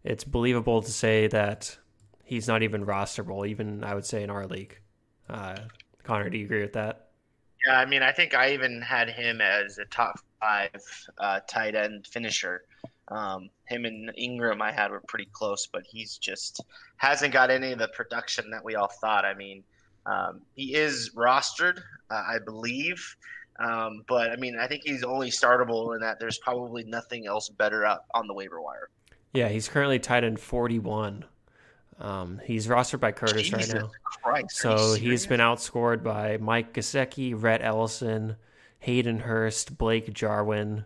[0.03, 1.77] it's believable to say that
[2.23, 4.79] he's not even rosterable, even I would say in our league.
[5.29, 5.57] Uh,
[6.07, 7.09] Connor, do you agree with that?
[7.65, 10.81] Yeah, I mean, I think I even had him as a top five
[11.17, 12.63] uh, tight end finisher.
[13.09, 16.63] Um, him and Engram I had were pretty close, but he's just
[16.95, 19.25] hasn't got any of the production that we all thought.
[19.25, 19.63] I mean,
[20.05, 21.79] um, he is rostered,
[22.09, 23.17] uh, I believe.
[23.59, 27.49] Um, but I mean, I think he's only startable in that there's probably nothing else
[27.49, 28.89] better up on the waiver wire.
[29.33, 31.25] Yeah, he's currently tight end 41.
[31.99, 33.91] Um, he's rostered by Curtis Jesus right now.
[34.03, 38.35] Christ, So he's been outscored by Mike Gesicki, Rhett Ellison,
[38.79, 40.85] Hayden Hurst, Blake Jarwin,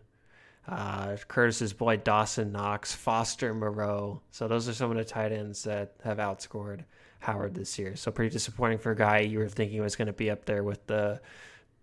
[0.67, 4.21] uh, Curtis's boy Dawson Knox, Foster Moreau.
[4.31, 6.85] So those are some of the tight ends that have outscored
[7.19, 7.95] Howard this year.
[7.95, 10.63] So pretty disappointing for a guy you were thinking was going to be up there
[10.63, 11.19] with the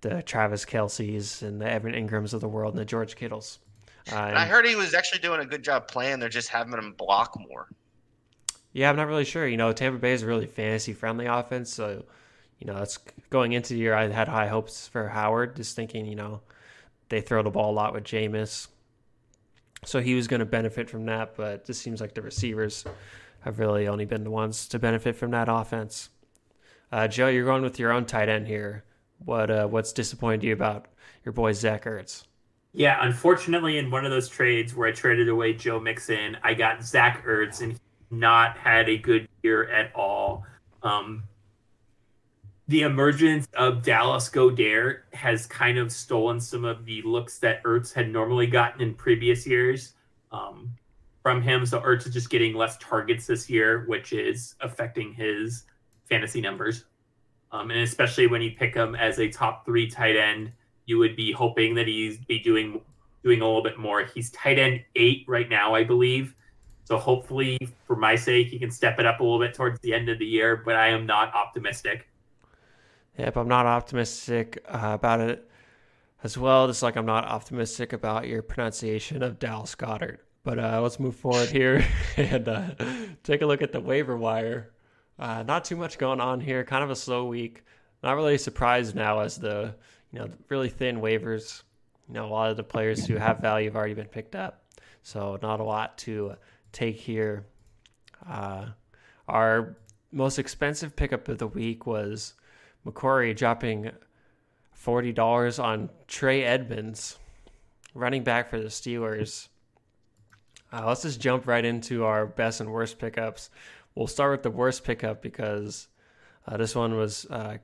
[0.00, 3.58] the Travis Kelseys and the Evan Engrams of the world and the George Kittles.
[4.12, 6.20] Uh, And I heard he was actually doing a good job playing.
[6.20, 7.66] They're just having him block more.
[8.78, 9.44] Yeah, I'm not really sure.
[9.44, 12.04] You know, Tampa Bay is a really fantasy friendly offense, so
[12.60, 12.96] you know, it's
[13.28, 13.92] going into the year.
[13.92, 16.42] I had high hopes for Howard, just thinking, you know,
[17.08, 18.68] they throw the ball a lot with Jameis,
[19.84, 21.34] so he was going to benefit from that.
[21.36, 22.84] But it just seems like the receivers
[23.40, 26.10] have really only been the ones to benefit from that offense.
[26.92, 28.84] Uh, Joe, you're going with your own tight end here.
[29.24, 30.86] What uh, what's disappointed you about
[31.24, 32.26] your boy Zach Ertz?
[32.72, 36.84] Yeah, unfortunately, in one of those trades where I traded away Joe Mixon, I got
[36.84, 40.44] Zach Ertz, and not had a good year at all.
[40.82, 41.24] Um,
[42.68, 47.92] the emergence of Dallas Godare has kind of stolen some of the looks that Ertz
[47.92, 49.94] had normally gotten in previous years
[50.32, 50.70] um,
[51.22, 51.64] from him.
[51.64, 55.64] So Ertz is just getting less targets this year, which is affecting his
[56.08, 56.84] fantasy numbers.
[57.52, 60.52] Um, and especially when you pick him as a top three tight end,
[60.84, 62.80] you would be hoping that he's be doing
[63.24, 64.04] doing a little bit more.
[64.04, 66.34] He's tight end eight right now, I believe.
[66.88, 69.92] So hopefully, for my sake, he can step it up a little bit towards the
[69.92, 70.56] end of the year.
[70.56, 72.08] But I am not optimistic.
[73.18, 75.50] Yep, I'm not optimistic uh, about it
[76.24, 76.66] as well.
[76.66, 80.20] Just like I'm not optimistic about your pronunciation of Dallas Goddard.
[80.44, 81.84] But uh, let's move forward here
[82.16, 82.70] and uh,
[83.22, 84.70] take a look at the waiver wire.
[85.18, 86.64] Uh, not too much going on here.
[86.64, 87.64] Kind of a slow week.
[88.02, 89.74] Not really surprised now as the
[90.10, 91.64] you know really thin waivers.
[92.08, 94.64] You know a lot of the players who have value have already been picked up,
[95.02, 96.34] so not a lot to
[96.72, 97.46] take here.
[98.28, 98.66] Uh,
[99.26, 99.76] our
[100.12, 102.34] most expensive pickup of the week was
[102.86, 103.90] McCory dropping
[104.72, 107.18] forty dollars on Trey Edmonds,
[107.94, 109.48] running back for the Steelers.
[110.72, 113.50] Uh, let's just jump right into our best and worst pickups.
[113.94, 115.88] We'll start with the worst pickup because
[116.46, 117.58] uh, this one was uh,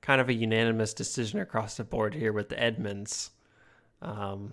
[0.00, 3.30] kind of a unanimous decision across the board here with the Edmonds.
[4.02, 4.52] Um,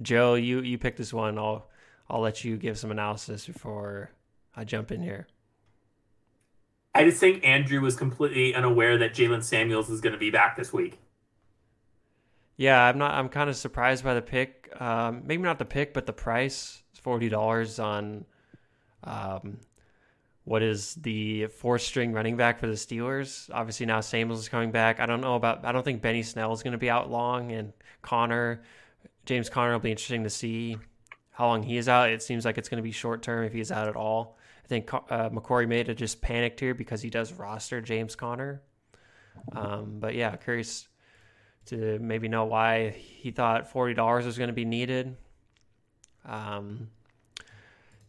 [0.00, 1.38] Joe, you you picked this one.
[1.38, 1.68] I'll
[2.08, 4.10] I'll let you give some analysis before
[4.54, 5.26] I jump in here.
[6.94, 10.56] I just think Andrew was completely unaware that Jaylen Samuels is going to be back
[10.56, 10.98] this week.
[12.56, 13.12] Yeah, I'm not.
[13.12, 14.72] I'm kind of surprised by the pick.
[14.80, 16.82] Um, maybe not the pick, but the price.
[16.94, 18.24] Forty dollars on,
[19.04, 19.58] um,
[20.44, 23.50] what is the four string running back for the Steelers?
[23.52, 24.98] Obviously now Samuels is coming back.
[24.98, 25.64] I don't know about.
[25.64, 28.62] I don't think Benny Snell is going to be out long, and Connor,
[29.26, 30.78] James Conner will be interesting to see
[31.36, 32.08] how long he is out.
[32.08, 34.38] It seems like it's going to be short term if he's out at all.
[34.64, 38.62] I think uh, McCory have just panicked here because he does roster James Conner.
[39.52, 40.88] Um, but yeah, curious
[41.66, 45.14] to maybe know why he thought forty dollars was going to be needed.
[46.24, 46.88] Um,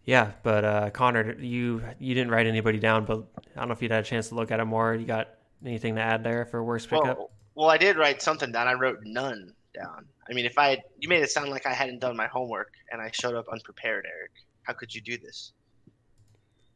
[0.05, 3.25] yeah, but uh, Connor, you you didn't write anybody down, but
[3.55, 4.95] I don't know if you'd had a chance to look at it more.
[4.95, 5.27] You got
[5.65, 7.17] anything to add there for worst pickup?
[7.17, 8.69] Well, well, I did write something down.
[8.69, 10.05] I wrote none down.
[10.29, 12.73] I mean, if I had, you made it sound like I hadn't done my homework
[12.91, 14.31] and I showed up unprepared, Erik.
[14.63, 15.53] How could you do this?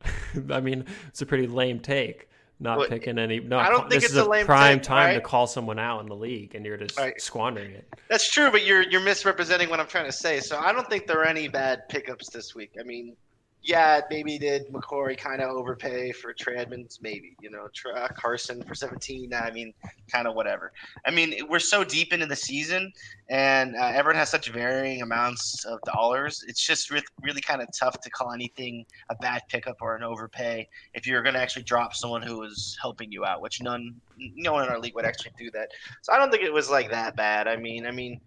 [0.52, 2.30] I mean, it's a pretty lame take.
[2.60, 3.40] Not Well, picking any.
[3.40, 5.80] No, I don't think this it's is a lame prime take, time to call someone
[5.80, 7.20] out in the league, and you're just Right.
[7.20, 7.92] squandering it.
[8.08, 10.40] That's true, but you're you're misrepresenting what I'm trying to say.
[10.42, 12.74] So I don't think there are any bad pickups this week.
[12.80, 13.18] I mean,
[13.64, 17.00] yeah, maybe did McCory kind of overpay for Trey Edmonds?
[17.02, 19.34] Maybe you know Tra- uh, Carson for 17.
[19.34, 19.74] I mean,
[20.12, 20.72] kind of whatever.
[21.06, 22.92] I mean, we're so deep into the season,
[23.30, 26.44] and uh, everyone has such varying amounts of dollars.
[26.48, 30.04] It's just re- really kind of tough to call anything a bad pickup or an
[30.04, 33.94] overpay if you're going to actually drop someone who is helping you out, which none,
[34.18, 35.70] no one in our league would actually do that.
[36.02, 37.48] So I don't think it was like that bad.
[37.48, 38.20] I mean, I mean,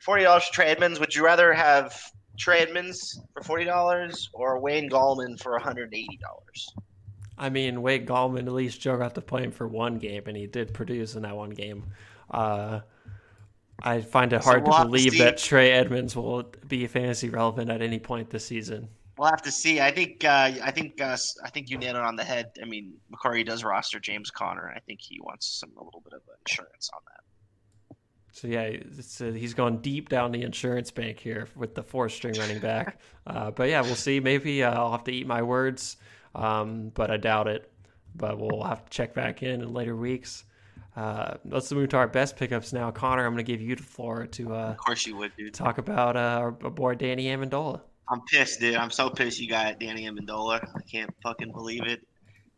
[0.00, 1.98] forty dollars Trey Would you rather have
[2.38, 6.74] Trey Edmonds for forty dollars or Wayne Gallman for one hundred eighty dollars?
[7.38, 10.36] I mean, Wayne Gallman, at least Joe got to play him for one game, and
[10.36, 11.84] he did produce in that one game.
[12.30, 12.80] Uh,
[13.82, 17.70] I find it So hard we'll to believe that Trey Edmonds will be fantasy relevant
[17.70, 18.88] at any point this season.
[19.18, 19.80] We'll have to see.
[19.80, 20.24] I think.
[20.24, 21.00] Uh, I think.
[21.00, 22.52] Uh, I think you nailed it on the head.
[22.62, 26.00] I mean, McCarty does roster James Conner, and I think he wants some a little
[26.00, 27.21] bit of insurance on that.
[28.32, 32.08] So yeah, it's, uh, he's going deep down the insurance bank here with the four
[32.08, 32.98] string running back.
[33.24, 34.18] Uh, but yeah, we'll see.
[34.18, 35.96] Maybe uh, I'll have to eat my words,
[36.34, 37.70] um, but I doubt it.
[38.16, 40.42] But we'll have to check back in in later weeks.
[40.96, 42.90] Uh, let's move to our best pickups now.
[42.90, 45.54] Connor, I'm going to give you the floor to uh, Of course you would, dude.
[45.54, 47.80] talk about uh, our boy Danny Amendola.
[48.08, 48.74] I'm pissed, dude.
[48.74, 50.68] I'm so pissed you got Danny Amendola.
[50.74, 52.04] I can't fucking believe it.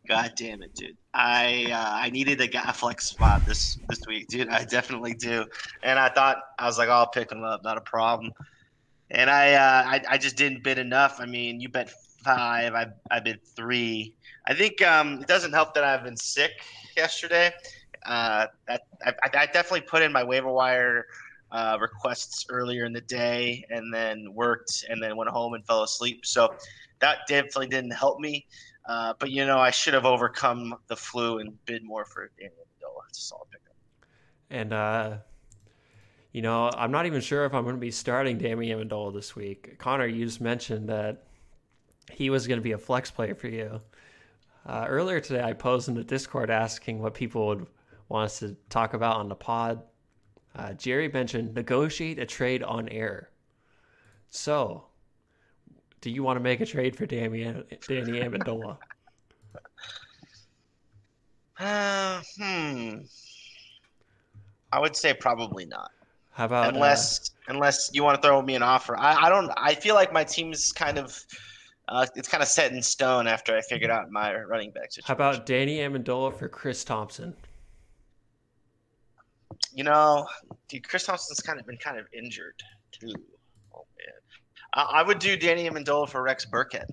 [0.06, 0.96] God damn it, dude.
[1.14, 4.48] I uh, I needed a guy flex spot this this week, dude.
[4.48, 5.46] I definitely do.
[5.82, 8.32] And I thought I was like, oh, I'll pick him up, not a problem.
[9.10, 11.16] And I uh, I, I just didn't bid enough.
[11.20, 11.90] I mean, you bet
[12.24, 14.14] five, I I bid three.
[14.46, 16.52] I think um, it doesn't help that I've been sick
[16.96, 17.52] yesterday.
[18.04, 21.06] Uh, that I, I definitely put in my waiver wire
[21.52, 25.82] uh, requests earlier in the day and then worked and then went home and fell
[25.82, 26.26] asleep.
[26.26, 26.54] So
[27.00, 28.46] that definitely didn't help me.
[28.86, 32.56] Uh, but you know, I should have overcome the flu and bid more for Daniel
[32.58, 33.08] Amendola.
[33.08, 33.74] It's a solid pickup.
[34.50, 35.16] And, uh,
[36.32, 39.34] you know, I'm not even sure if I'm going to be starting Danny Amendola this
[39.34, 39.78] week.
[39.78, 41.24] Connor, you just mentioned that
[42.12, 43.80] he was going to be a flex player for you.
[44.66, 47.66] Uh, earlier today, I posed in the Discord asking what people would
[48.08, 49.82] want us to talk about on the pod.
[50.56, 53.30] Uh, Jerry mentioned negotiate a trade on air.
[54.28, 54.86] So,
[56.04, 57.44] do you want to make a trade for Danny,
[57.88, 58.76] Danny Amendola?
[61.56, 62.96] Uh, hmm.
[64.72, 65.92] I would say probably not,
[66.32, 68.98] How about uh, unless unless you want to throw me an offer.
[68.98, 69.52] I, I don't.
[69.56, 71.24] I feel like my team's kind of.
[71.86, 75.06] Uh, it's kind of set in stone after I figured out my running back situation.
[75.06, 77.36] how about Danny Amendola for Chris Thompson?
[79.72, 80.26] you know,
[80.68, 82.60] dude, Chris Thompson's kind of been kind of injured
[82.92, 83.14] too.
[84.76, 86.86] Man, I, I would do Danny Amendola for Rex Burkhead.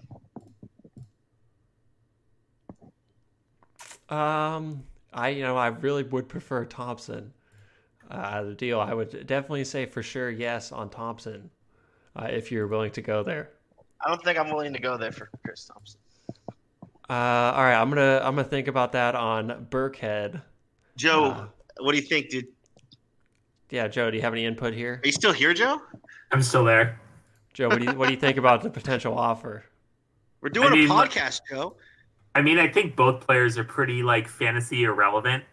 [4.09, 7.33] Um, I you know I really would prefer Thompson.
[8.09, 11.49] Uh, the deal I would definitely say for sure yes on Thompson,
[12.17, 13.51] uh, if you're willing to go there.
[14.05, 15.99] I don't think I'm willing to go there for Chris Thompson.
[17.09, 20.41] Uh, all right, I'm gonna I'm gonna think about that on Burkhead.
[20.97, 21.47] Joe, Uh,
[21.79, 22.47] what do you think, dude?
[23.69, 24.99] Yeah, Joe, do you have any input here?
[25.01, 25.81] Are you still here, Joe?
[26.33, 26.99] I'm still there.
[27.53, 29.65] Joe, what do you what do you think about the potential offer?
[30.41, 31.75] We're doing I mean, a podcast, Joe.
[32.33, 35.43] I mean, I think both players are pretty like fantasy irrelevant.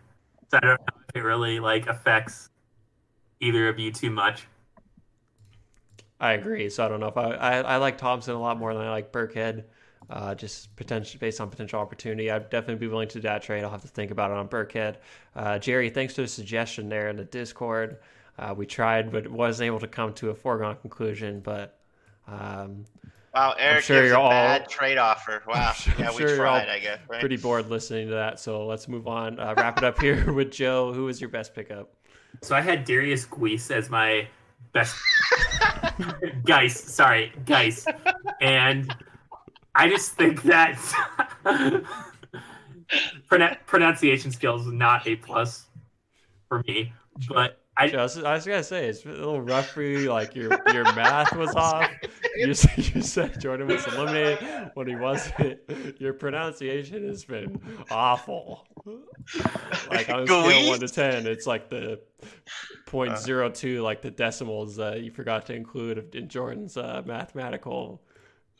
[0.51, 2.49] So I don't know if it really like affects
[3.41, 4.47] either of you too much.
[6.21, 6.71] I agree.
[6.71, 8.91] So I don't know if I I, I like Thompson a lot more than I
[8.91, 9.65] like Burkhead.
[10.11, 13.63] Uh, just potential based on potential opportunity, I'd definitely be willing to do that trade.
[13.63, 14.97] I'll have to think about it on Burkhead.
[15.37, 17.99] Uh, Jerry, thanks for the suggestion there in the Discord.
[18.39, 21.41] Uh, we tried, but wasn't able to come to a foregone conclusion.
[21.41, 21.78] But
[22.29, 22.85] um,
[23.35, 25.43] Wow, Erik sure you're a all- bad trade offer.
[25.49, 25.73] Wow.
[25.73, 26.99] sure- yeah, I'm we sure you're all tried, I guess.
[27.09, 27.21] Right?
[27.21, 29.39] Pretty bored listening to that, so let's move on.
[29.39, 30.93] Uh, wrap it up here with Joe.
[30.93, 31.93] Who was your best pickup?
[32.43, 34.27] So I had Derrius Guice as my
[34.73, 34.97] best
[36.45, 37.87] Geis, sorry, Geis.
[38.41, 38.95] And
[39.75, 40.79] I just think that
[43.29, 45.67] pron- pronunciation skills is not a plus
[46.49, 46.93] for me.
[47.29, 50.13] But I Joe, I was, gonna say it's a little rough for you.
[50.13, 51.89] Like your your math was off.
[52.37, 55.61] You said, you said Jordan was eliminated when he wasn't.
[56.01, 57.61] Your pronunciation has been
[57.91, 58.67] awful.
[59.91, 62.01] Like on a scale of one to ten, it's like the
[62.87, 68.03] point zero two, like the decimals that you forgot to include in Jordan's uh, mathematical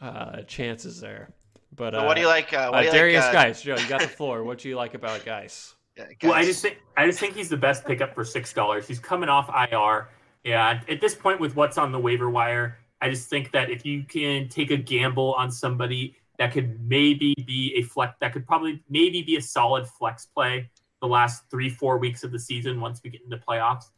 [0.01, 1.31] uh, chances there.
[1.75, 2.53] But uh, what do you like?
[2.53, 3.35] Uh, what uh, do you Darius like?
[3.35, 4.45] Uh, Geis, Joe, you got the floor.
[4.45, 5.75] What do you like about Geis?
[6.23, 8.87] Well, I just think I just think he's the best pickup for six dollars.
[8.87, 10.09] He's coming off IR.
[10.45, 13.85] Yeah, at this point with what's on the waiver wire, I just think that if
[13.85, 18.47] you can take a gamble on somebody that could maybe be a flex, that could
[18.47, 20.71] probably maybe be a solid flex play
[21.01, 23.91] the last three four weeks of the season once we get into playoffs,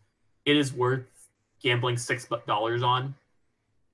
[0.44, 1.05] it is worth
[1.62, 3.14] gambling six dollars on,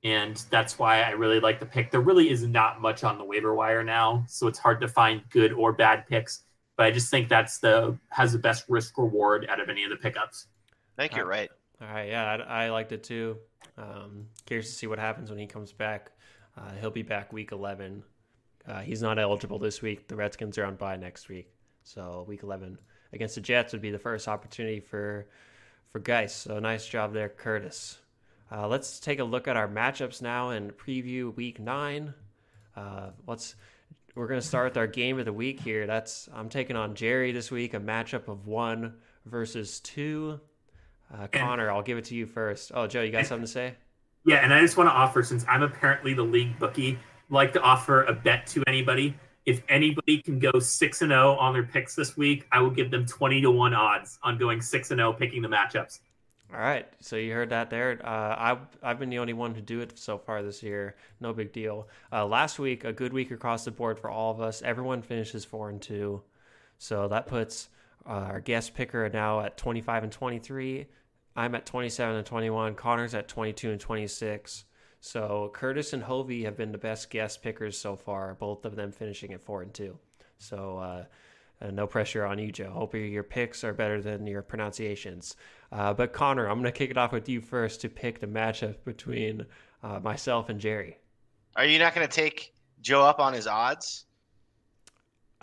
[0.05, 1.91] and that's why I really like the pick.
[1.91, 5.23] There really is not much on the waiver wire now, so it's hard to find
[5.31, 6.45] good or bad picks
[6.77, 9.91] but I just think that's the has the best risk reward out of any of
[9.91, 10.47] the pickups.
[10.99, 11.51] I think you're right.
[11.81, 13.37] All right, yeah, I, I liked it too.
[13.77, 16.13] Um, curious to see what happens when he comes back.
[16.57, 18.03] Uh, he'll be back week 11.
[18.67, 20.09] Uh, he's not eligible this week.
[20.09, 21.53] The Redskins are on bye next week,
[21.83, 22.79] so week 11
[23.13, 25.27] against the Jets would be the first opportunity for
[25.93, 26.35] for Geis.
[26.35, 27.99] So nice job there, Curtis.
[28.51, 32.15] Uh, let's take a look at our matchups now and preview week nine.
[32.77, 33.57] Uh, let's
[34.17, 35.87] we're gonna start with our game of the week here.
[35.87, 38.95] That's I'm taking on Jerry this week, a matchup of one
[39.27, 40.41] versus two.
[41.15, 42.73] Uh, Connor, I'll give it to you first.
[42.75, 43.75] Oh, Joe, you got something to say?
[44.25, 46.99] Yeah, and I just want to offer since I'm apparently the league bookie,
[47.31, 49.15] like to offer a bet to anybody.
[49.45, 52.91] If anybody can go six and zero on their picks this week, I will give
[52.91, 56.01] them twenty to one odds on going six and zero picking the matchups.
[56.55, 58.01] All right, so you heard that there.
[58.05, 60.95] Uh, I've I've been the only one to do it so far this year.
[61.21, 61.89] No big deal.
[62.13, 64.63] Uh, last week, a good week across the board for all of us.
[64.63, 66.23] Everyone finishes four and two,
[66.79, 67.69] so that puts
[68.07, 70.87] uh, our guest picker now at twenty five and twenty three.
[71.35, 72.77] I'm at twenty seven and twenty one.
[72.77, 74.65] Connor's at twenty two and twenty six.
[75.01, 78.35] So Curtis and Hovey have been the best guest pickers so far.
[78.35, 79.99] Both of them finishing at four and two.
[80.39, 80.79] So.
[80.79, 81.05] Uh,
[81.61, 82.71] uh, no pressure on you, Joe.
[82.71, 85.37] Hope your picks are better than your pronunciations.
[85.73, 88.27] Uh, but Connor, I'm going to kick it off with you first to pick the
[88.27, 89.45] matchup between
[89.83, 90.99] uh, myself and Jerry.
[91.57, 94.05] Are you not going to take Joe up on his odds?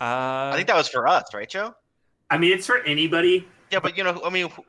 [0.00, 1.74] Uh, I think that was for us, right, Joe?
[2.30, 4.62] I mean, it's for anybody, Yeah, but you know, I mean, who-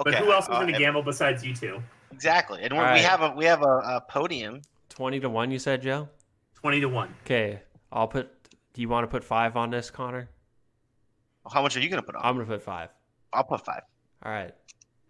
[0.00, 0.10] okay.
[0.12, 1.82] but who else is uh, going to gamble besides you two?
[2.10, 2.94] Exactly, and we All right.
[2.94, 3.64] we have a we have a,
[3.96, 4.62] a podium.
[4.90, 6.08] 20 to 1, you said, Joe?
[6.54, 7.12] Twenty to one.
[7.24, 8.30] Okay, I'll put.
[8.72, 10.28] Do you want to put five on this, Connor?
[11.52, 12.22] How much are you going to put on?
[12.24, 12.90] I'm going to put five.
[13.32, 13.82] I'll put five.
[14.24, 14.54] All right,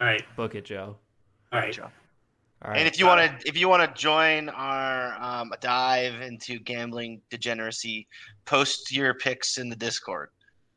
[0.02, 0.96] All right, book it, Joe.
[1.52, 1.72] all right.
[1.72, 1.88] Joe.
[2.64, 2.78] All right.
[2.80, 7.20] and if you want to, if you want to join our um, dive into gambling
[7.30, 8.08] degeneracy,
[8.44, 10.30] post your picks in the Discord.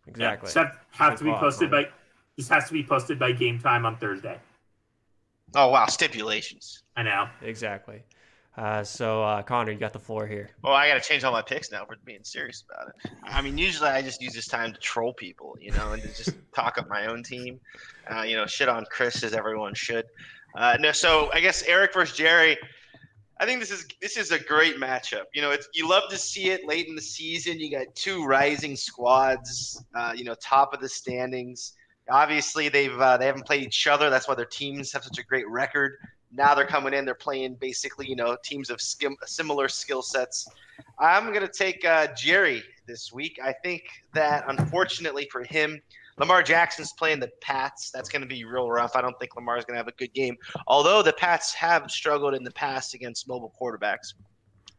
[0.05, 0.45] exactly.
[0.47, 1.88] Yeah, just have, have to be posted by.
[2.38, 4.38] This has to be posted by game time on Thursday.
[5.55, 6.84] Oh wow, stipulations.
[6.95, 7.28] I know.
[7.41, 8.03] Exactly.
[8.58, 10.49] Uh, so, uh, Connor, you got the floor here.
[10.64, 13.12] Well, I got to change all my picks now for being serious about it.
[13.24, 16.08] I mean, usually I just use this time to troll people, you know, and to
[16.08, 17.60] just talk up my own team.
[18.10, 20.06] Uh, you know, shit on Chris as everyone should.
[20.56, 22.58] Uh, no, so I guess Erik versus Jerry.
[23.38, 25.26] I think this is this is a great matchup.
[25.34, 27.60] You know, it's you love to see it late in the season.
[27.60, 29.84] You got two rising squads.
[29.93, 31.74] Uh, you know, top of the standings.
[32.10, 34.10] Obviously, they've uh, they haven't played each other.
[34.10, 35.97] That's why their teams have such a great record.
[36.36, 37.06] Now they're coming in.
[37.06, 40.48] They're playing basically, you know, teams of skim, similar skill sets.
[41.00, 43.40] I'm gonna take uh, Jerry this week.
[43.44, 43.84] I think
[44.14, 45.82] that unfortunately for him,
[46.18, 47.92] Lamar Jackson's playing the Pats.
[47.92, 48.96] That's gonna be real rough.
[48.96, 50.36] I don't think Lamar's gonna have a good game.
[50.68, 54.14] Although the Pats have struggled in the past against mobile quarterbacks.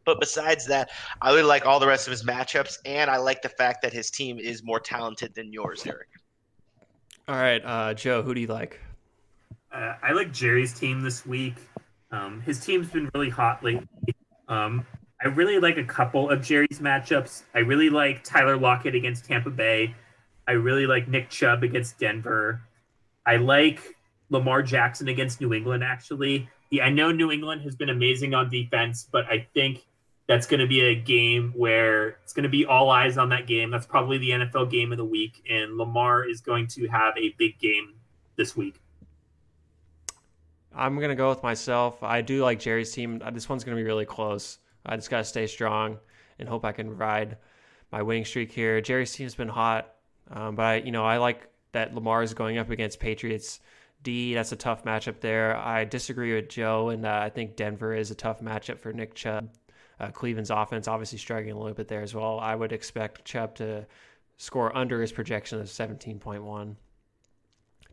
[0.04, 0.90] But besides that,
[1.20, 3.92] I really like all the rest of his matchups, and I like the fact that
[3.92, 6.08] his team is more talented than yours, Erik.
[7.26, 8.78] All right, uh, Joe, who do you like?
[9.72, 11.56] Uh, I like Jerry's team this week.
[12.10, 13.86] Um, his team's been really hot lately.
[14.48, 14.86] Um,
[15.20, 17.42] I really like a couple of Jerry's matchups.
[17.54, 19.94] I really like Tyler Lockett against Tampa Bay.
[20.46, 22.62] I really like Nick Chubb against Denver.
[23.24, 23.96] I like
[24.30, 26.48] Lamar Jackson against New England, actually.
[26.70, 29.86] Yeah, I know New England has been amazing on defense, but I think
[30.28, 33.46] that's going to be a game where it's going to be all eyes on that
[33.46, 33.70] game.
[33.70, 37.34] That's probably the NFL game of the week, and Lamar is going to have a
[37.38, 37.94] big game
[38.36, 38.80] this week.
[40.76, 42.02] I'm gonna go with myself.
[42.02, 43.20] I do like Jerry's team.
[43.24, 44.58] Uh, This one's gonna be really close.
[44.84, 45.98] I just got to stay strong
[46.38, 47.38] and hope I can ride
[47.90, 48.80] my winning streak here.
[48.80, 49.94] Jerry's team's been hot,
[50.30, 53.60] um, but I, you know, I like that Lamar is going up against Patriots
[54.02, 54.34] D.
[54.34, 55.56] That's a tough matchup there.
[55.56, 59.50] I disagree with Joe, and I think Denver is a tough matchup for Nick Chubb.
[59.98, 62.38] Uh, Cleveland's offense obviously struggling a little bit there as well.
[62.38, 63.86] I would expect Chubb to
[64.36, 66.76] score under his projection of 17.1.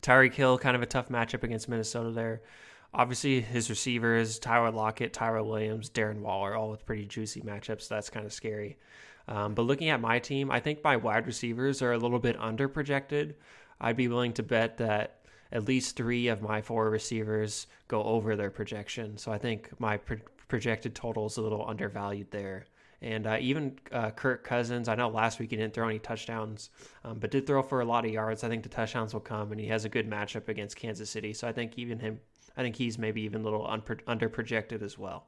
[0.01, 2.41] Tyreek Hill, kind of a tough matchup against Minnesota there.
[2.93, 7.83] Obviously, his receivers, Tyler Lockett, Tyrell Williams, Darren Waller, all with pretty juicy matchups.
[7.83, 8.77] So that's kind of scary.
[9.27, 12.39] Um, but looking at my team, I think my wide receivers are a little bit
[12.39, 13.35] under projected.
[13.81, 15.21] I'd be willing to bet that
[15.51, 19.17] at least three of my four receivers go over their projection.
[19.17, 20.17] So I think my pro-
[20.47, 22.65] projected total is a little undervalued there.
[23.01, 26.69] And uh, even uh, Kirk Cousins, I know last week he didn't throw any touchdowns,
[27.03, 28.43] um, but did throw for a lot of yards.
[28.43, 31.33] I think the touchdowns will come, and he has a good matchup against Kansas City.
[31.33, 32.19] So I think even him,
[32.55, 35.25] I think he's maybe even a little unpro- under projected as well.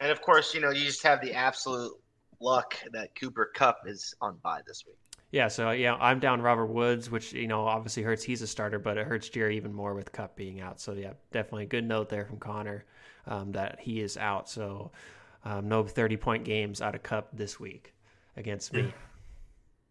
[0.00, 1.92] And of course, you know, you just have the absolute
[2.40, 4.96] luck that Cooper Kupp is on bye this week.
[5.30, 8.22] Yeah, so yeah, I'm down Robert Woods, which you know obviously hurts.
[8.22, 10.78] He's a starter, but it hurts Jerry even more with Kupp being out.
[10.80, 12.84] So yeah, definitely a good note there from Connor
[13.26, 14.48] um, that he is out.
[14.48, 14.90] So
[15.44, 17.94] um, no 30 point games out of Kupp this week
[18.36, 18.92] against me.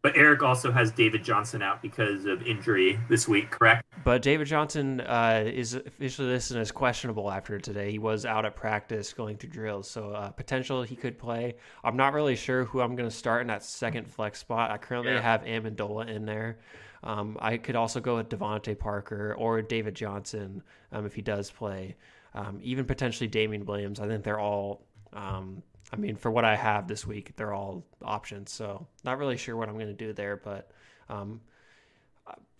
[0.01, 3.85] But Erik also has David Johnson out because of injury this week, correct?
[4.03, 7.91] But David Johnson uh, is officially listed as questionable after today.
[7.91, 11.53] He was out at practice going through drills, so uh, potential he could play.
[11.83, 14.71] I'm not really sure who I'm going to start in that second flex spot.
[14.71, 15.21] I currently yeah.
[15.21, 16.57] have Amendola in there.
[17.03, 21.51] Um, I could also go with DeVante Parker or David Johnson um, if he does
[21.51, 21.95] play.
[22.33, 23.99] Um, even potentially Damien Williams.
[23.99, 25.61] I think they're all um,
[25.91, 28.51] I mean, for what I have this week, they're all options.
[28.51, 30.71] So not really sure what I'm going to do there, but
[31.09, 31.41] um,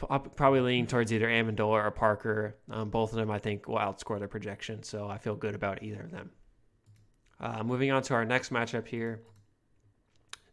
[0.10, 2.58] I'll probably leaning towards either Amendola or Parker.
[2.70, 4.84] Um, both of them, I think, will outscore their projection.
[4.84, 6.32] So I feel good about either of them.
[7.40, 9.22] Uh, moving on to our next matchup here.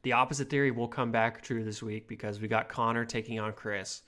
[0.02, 3.52] The opposite theory will come back true this week because we got Connor taking on
[3.52, 4.02] Chris.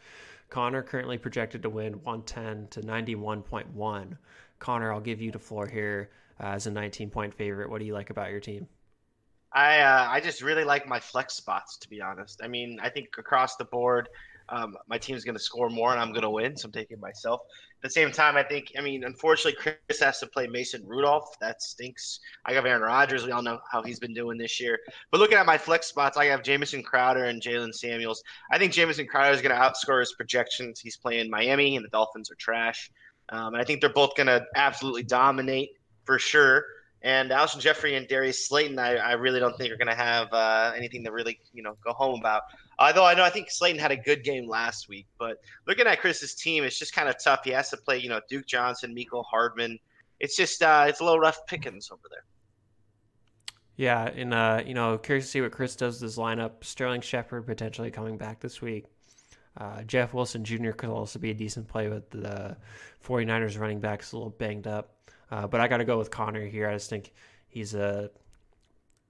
[0.48, 4.16] Connor currently projected to win 110 to 91.1.
[4.58, 6.10] Connor, I'll give you the floor here
[6.40, 7.70] as a 19 point favorite.
[7.70, 8.66] What do you like about your team?
[9.52, 12.40] I uh, I just really like my flex spots to be honest.
[12.42, 14.08] I mean, I think across the board,
[14.48, 16.56] um, my team's going to score more and I'm going to win.
[16.56, 17.40] So I'm taking myself.
[17.78, 21.36] At the same time, I think I mean, unfortunately, Chris has to play Mason Rudolph.
[21.40, 22.20] That stinks.
[22.44, 23.24] I got Aaron Rodgers.
[23.24, 24.78] We all know how he's been doing this year.
[25.10, 28.22] But looking at my flex spots, I have Jamison Crowder and Jaylen Samuels.
[28.52, 30.78] I think Jamison Crowder is going to outscore his projections.
[30.78, 32.90] He's playing Miami, and the Dolphins are trash.
[33.30, 35.70] Um, and I think they're both going to absolutely dominate
[36.10, 36.64] for sure.
[37.02, 40.26] And Alshon Jeffery and Darius Slayton, I, I really don't think are going to have
[40.32, 42.42] uh, anything to really, you know, go home about.
[42.80, 45.36] Although I know I think Slayton had a good game last week, but
[45.68, 47.42] looking at Chris's team, it's just kind of tough.
[47.44, 49.78] He has to play, you know, Duke Johnson, Mecole Hardman.
[50.18, 52.24] It's just uh, it's a little rough pickings over there.
[53.76, 56.64] Yeah, and uh, you know, curious to see what Chris does with his lineup.
[56.64, 58.86] Sterling Shepard potentially coming back this week.
[59.56, 60.72] Uh, Jeff Wilson Jr.
[60.72, 62.56] could also be a decent play with the
[63.06, 64.96] 49ers running backs a little banged up.
[65.30, 66.68] Uh, but I got to go with Connor here.
[66.68, 67.12] I just think
[67.48, 68.10] he's a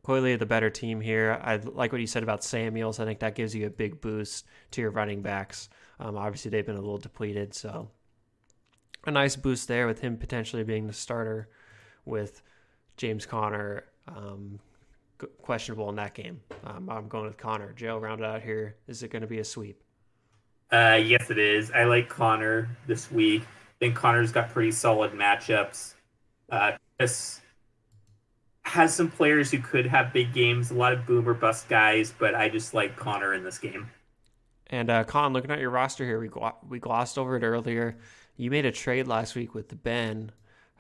[0.02, 1.38] clearly the better team here.
[1.42, 3.00] I like what you said about Samuels.
[3.00, 5.68] I think that gives you a big boost to your running backs.
[5.98, 7.88] Um, obviously, they've been a little depleted, so
[9.06, 11.48] a nice boost there with him potentially being the starter
[12.04, 12.42] with
[12.96, 14.58] James Conner um,
[15.42, 16.40] questionable in that game.
[16.64, 17.72] Um, I'm going with Connor.
[17.72, 18.76] Joe, round out here.
[18.86, 19.82] Is it going to be a sweep?
[20.70, 21.70] Uh, yes, it is.
[21.70, 23.42] I like Connor this week.
[23.42, 25.94] I think Connor's got pretty solid matchups.
[26.50, 27.40] Uh, Chris
[28.62, 32.34] has some players who could have big games, a lot of boomer bust guys, but
[32.34, 33.90] I just like Connor in this game.
[34.68, 37.96] And uh, Con, looking at your roster here, we gl- we glossed over it earlier.
[38.36, 40.30] You made a trade last week with Ben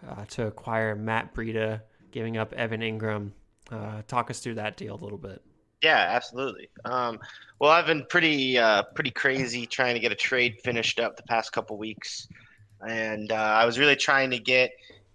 [0.08, 1.80] uh, to acquire Matt Breida,
[2.12, 3.32] giving up Evan Engram.
[3.70, 5.42] Uh, talk us through that deal a little bit.
[5.82, 6.68] Yeah, absolutely.
[6.84, 7.18] Um,
[7.58, 11.22] well, I've been pretty uh, pretty crazy trying to get a trade finished up the
[11.24, 12.28] past couple weeks,
[12.86, 14.70] and uh, I was really trying to get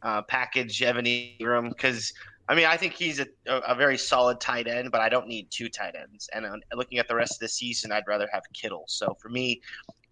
[0.06, 2.14] uh, package Evan Engram because
[2.48, 5.48] I mean I think he's a, a very solid tight end, but I don't need
[5.50, 6.30] two tight ends.
[6.34, 8.86] And uh, looking at the rest of the season, I'd rather have Kittle.
[8.88, 9.62] So for me,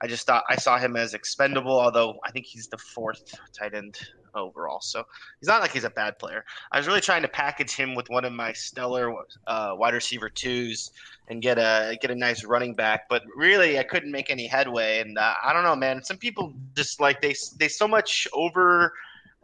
[0.02, 3.76] I just thought I saw him as expendable, although I think he's the fourth tight
[3.76, 4.00] end
[4.36, 4.82] overall.
[4.82, 5.04] So
[5.40, 6.44] he's not like he's a bad player.
[6.72, 9.14] I was really trying to package him with one of my stellar
[9.46, 10.90] uh, wide receiver twos
[11.28, 15.02] and get a get a nice running back, but really I couldn't make any headway.
[15.02, 16.04] And uh, I don't know, man.
[16.04, 18.94] Some people just like they they so much over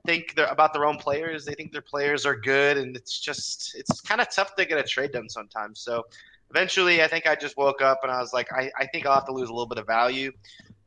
[0.05, 1.45] think about their own players.
[1.45, 4.77] They think their players are good, and it's just it's kind of tough to get
[4.77, 5.79] a trade done sometimes.
[5.79, 6.05] So
[6.49, 9.13] eventually, I think I just woke up and I was like, I, I think I'll
[9.13, 10.31] have to lose a little bit of value.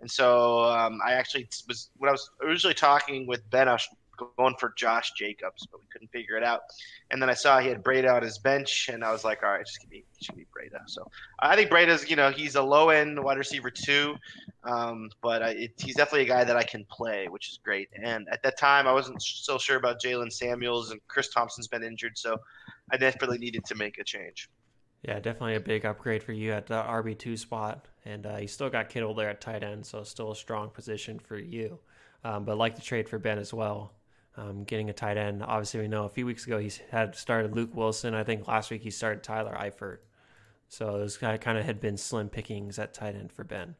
[0.01, 3.69] And so um, I actually was when I was originally talking with Ben,
[4.37, 6.63] going for Josh Jacobs, but we couldn't figure it out.
[7.11, 9.51] And then I saw he had Breida on his bench, and I was like, all
[9.51, 10.81] right, just give me, just give me Breida.
[10.87, 11.07] So
[11.41, 14.17] I think Breida's, you know, he's a low end wide receiver too,
[14.65, 17.89] um, but I, it, he's definitely a guy that I can play, which is great.
[18.03, 21.83] And at that time, I wasn't so sure about Jaylen Samuels, and Chris Thompson's been
[21.83, 22.39] injured, so
[22.91, 24.49] I definitely needed to make a change.
[25.03, 28.47] Yeah, definitely a big upgrade for you at the RB two spot, and uh, you
[28.47, 31.81] still got Kittle there at tight end, so still a strong position for you.
[32.25, 33.93] Um, but like the trade for Ben as well,
[34.37, 35.43] um, getting a tight end.
[35.43, 38.15] Obviously, we know a few weeks ago he had started Luke Wilson.
[38.15, 39.99] I think last week he started Tyler Eifert.
[40.69, 43.75] So those kind of, had been slim pickings at tight end for Ben.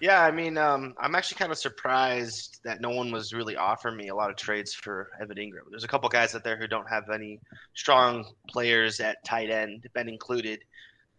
[0.00, 3.96] Yeah, I mean, um, I'm actually kind of surprised that no one was really offering
[3.96, 5.68] me a lot of trades for Evan Engram.
[5.70, 7.40] There's a couple guys out there who don't have any
[7.74, 10.60] strong players at tight end, Ben included,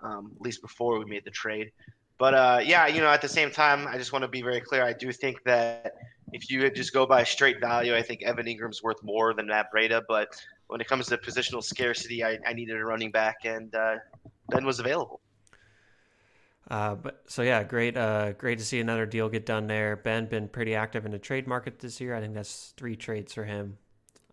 [0.01, 1.71] um, at least before we made the trade.
[2.17, 4.61] But uh, yeah, you know, at the same time, I just want to be very
[4.61, 4.83] clear.
[4.83, 5.93] I do think that
[6.34, 9.67] if you just go by straight value, I think Evan Engram's worth more than Matt
[9.73, 10.03] Breida.
[10.07, 10.30] But
[10.67, 13.95] when it comes to positional scarcity, I, I needed a running back, and uh,
[14.49, 15.21] Ben was available.
[16.69, 19.95] Uh, but so yeah, great, uh, great to see another deal get done there.
[19.95, 22.13] Ben been pretty active in the trade market this year.
[22.13, 23.77] I think that's three trades for him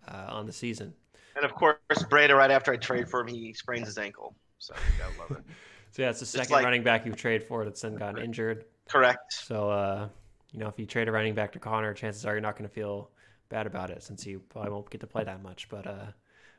[0.07, 0.93] uh, on the season.
[1.35, 4.35] And of course, Breida, right after I trade for him, he sprains his ankle.
[4.59, 5.45] So you gotta love it.
[5.93, 8.65] so yeah, it's the second like, running back you've traded for that's then gotten injured.
[8.89, 9.33] Correct.
[9.33, 10.09] So uh,
[10.57, 12.67] you know, if you trade a running back to Connor, chances are you're not going
[12.67, 13.11] to feel
[13.51, 15.69] bad about it since you probably won't get to play that much.
[15.69, 16.07] But uh,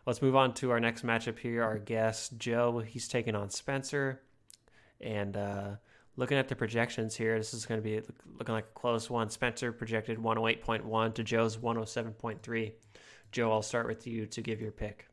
[0.06, 1.64] let's move on to our next matchup here.
[1.64, 4.22] Our guest Joe, he's taking on Spencer,
[5.02, 5.70] and uh,
[6.16, 8.00] looking at the projections here, this is going to be
[8.38, 9.32] looking like a close one.
[9.32, 12.72] Spencer projected 108.1 to Joe's 107.3.
[13.32, 15.08] Joe, I'll start with you to give your pick.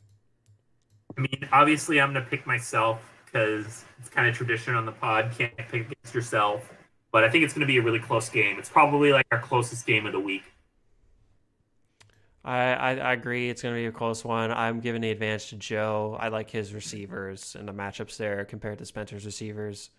[1.17, 4.93] I mean, obviously, I'm going to pick myself because it's kind of tradition on the
[4.93, 5.33] pod.
[5.39, 6.71] Can't pick against yourself
[7.15, 8.59] but I think it's going to be a really close game.
[8.59, 10.43] It's probably like our closest game of the week.
[12.45, 13.49] I, I, I agree.
[13.49, 14.51] It's going to be a close one.
[14.51, 16.19] I'm giving the advantage to Joe.
[16.19, 19.91] I like his receivers and the matchups there compared to Spencer's receivers.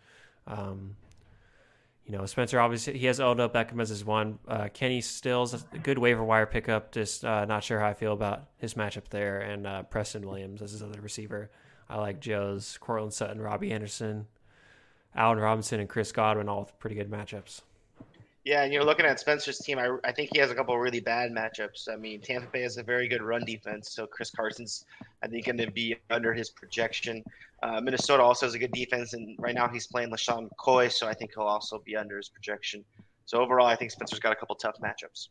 [0.46, 0.98] Um,
[2.06, 4.38] you know, Spencer obviously he has Odell Beckham as his one.
[4.46, 6.92] Uh, Kenny Stills, a good waiver wire pickup.
[6.92, 10.62] Just uh, not sure how I feel about his matchup there, and uh, Preston Williams
[10.62, 11.50] as his other receiver.
[11.90, 14.28] I like Joe's Courtland Sutton, Robbie Anderson,
[15.16, 17.62] Allen Robinson and Chris Godwin, all pretty good matchups.
[18.44, 19.80] Yeah, and you're looking at Spencer's team.
[19.80, 21.92] I, I think he has a couple really bad matchups.
[21.92, 24.86] I mean, Tampa Bay has a very good run defense, so Chris Carson's,
[25.24, 27.24] I think, going to be under his projection.
[27.64, 31.08] Uh, Minnesota also has a good defense, and right now he's playing LeSean McCoy, so
[31.08, 32.86] I think he'll also be under his projection.
[33.26, 35.30] So overall, I think Spencer's got a couple tough matchups.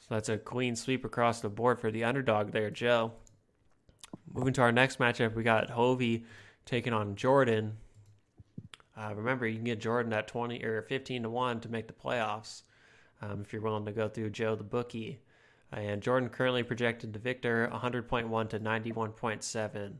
[0.00, 3.12] So that's a clean sweep across the board for the underdog there, Joe.
[4.34, 6.26] Moving to our next matchup, we got Hovey
[6.66, 7.78] taking on Jordan.
[8.96, 11.92] Uh, remember, you can get Jordan at 20 or 15 to 1 to make the
[11.92, 12.62] playoffs
[13.20, 15.20] um, if you're willing to go through Joe the bookie.
[15.72, 19.86] And Jordan currently projected to Victor 100.1 to 91.7.
[19.86, 19.90] Uh,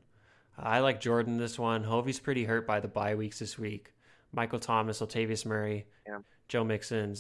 [0.57, 1.83] I like Jordan this one.
[1.83, 3.93] Hovey's pretty hurt by the bye weeks this week.
[4.33, 6.19] Michael Thomas, Latavius Murray, yeah.
[6.49, 7.17] Joe Mixon,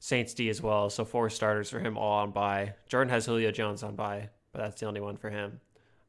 [0.00, 0.90] Saints D as well.
[0.90, 2.74] So four starters for him all on bye.
[2.88, 5.60] Jordan has Julio Jones on bye, but that's the only one for him.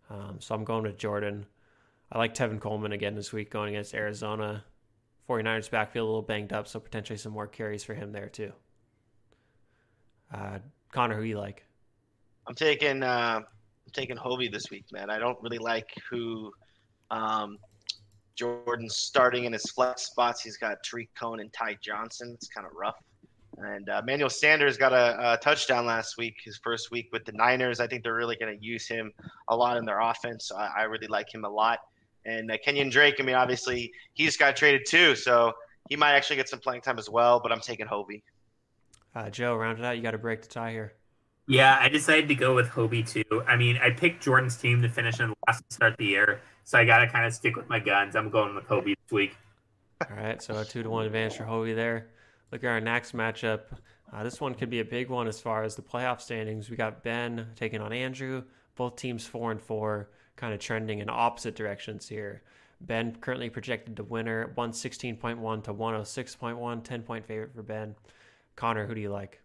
[0.09, 1.45] Um, so I'm going with Jordan.
[2.11, 4.63] I like Tevin Coleman again this week going against Arizona.
[5.29, 8.51] 49ers backfield a little banged up, so potentially some more carries for him there too.
[10.33, 10.59] Uh,
[10.91, 11.63] Connor, who you like?
[12.47, 15.09] I'm taking uh, I'm taking Hovey this week, man.
[15.09, 16.51] I don't really like who
[17.11, 17.57] um,
[18.35, 20.41] Jordan's starting in his flex spots.
[20.41, 22.31] He's got Tarik Cohen and Ty Johnson.
[22.33, 22.97] It's kind of rough.
[23.57, 27.33] And uh, Manuel Sanders got a, a, touchdown last week, his first week with the
[27.33, 27.81] Niners.
[27.81, 29.11] I think they're really going to use him
[29.49, 30.51] a lot in their offense.
[30.51, 31.79] I, I really like him a lot.
[32.29, 35.53] And uh, Kenyan Drake, I mean, obviously he's got traded too, so
[35.89, 37.39] he might actually get some playing time as well.
[37.39, 38.23] But I'm taking Hovey.
[39.15, 39.97] Uh, Joe, round it out.
[39.97, 40.93] You got to break the tie here.
[41.47, 43.43] Yeah, I decided to go with Hovey too.
[43.47, 46.77] I mean, I picked Jordan's team to finish in last to start the year, so
[46.77, 48.15] I got to kind of stick with my guns.
[48.15, 49.35] I'm going with Hovey this week.
[50.07, 52.09] All right, so a two to one advantage for Hovey there.
[52.51, 53.61] Look at our next matchup.
[54.13, 56.69] Uh, this one could be a big one as far as the playoff standings.
[56.69, 58.43] We got Ben taking on Andrew.
[58.75, 60.09] Both teams four and four
[60.39, 62.41] kind of trending in opposite directions here.
[62.81, 67.93] Ben currently projected to winner 116.1 to 106.1, 10 point favorite for Ben.
[68.55, 69.41] Connor, who do you like?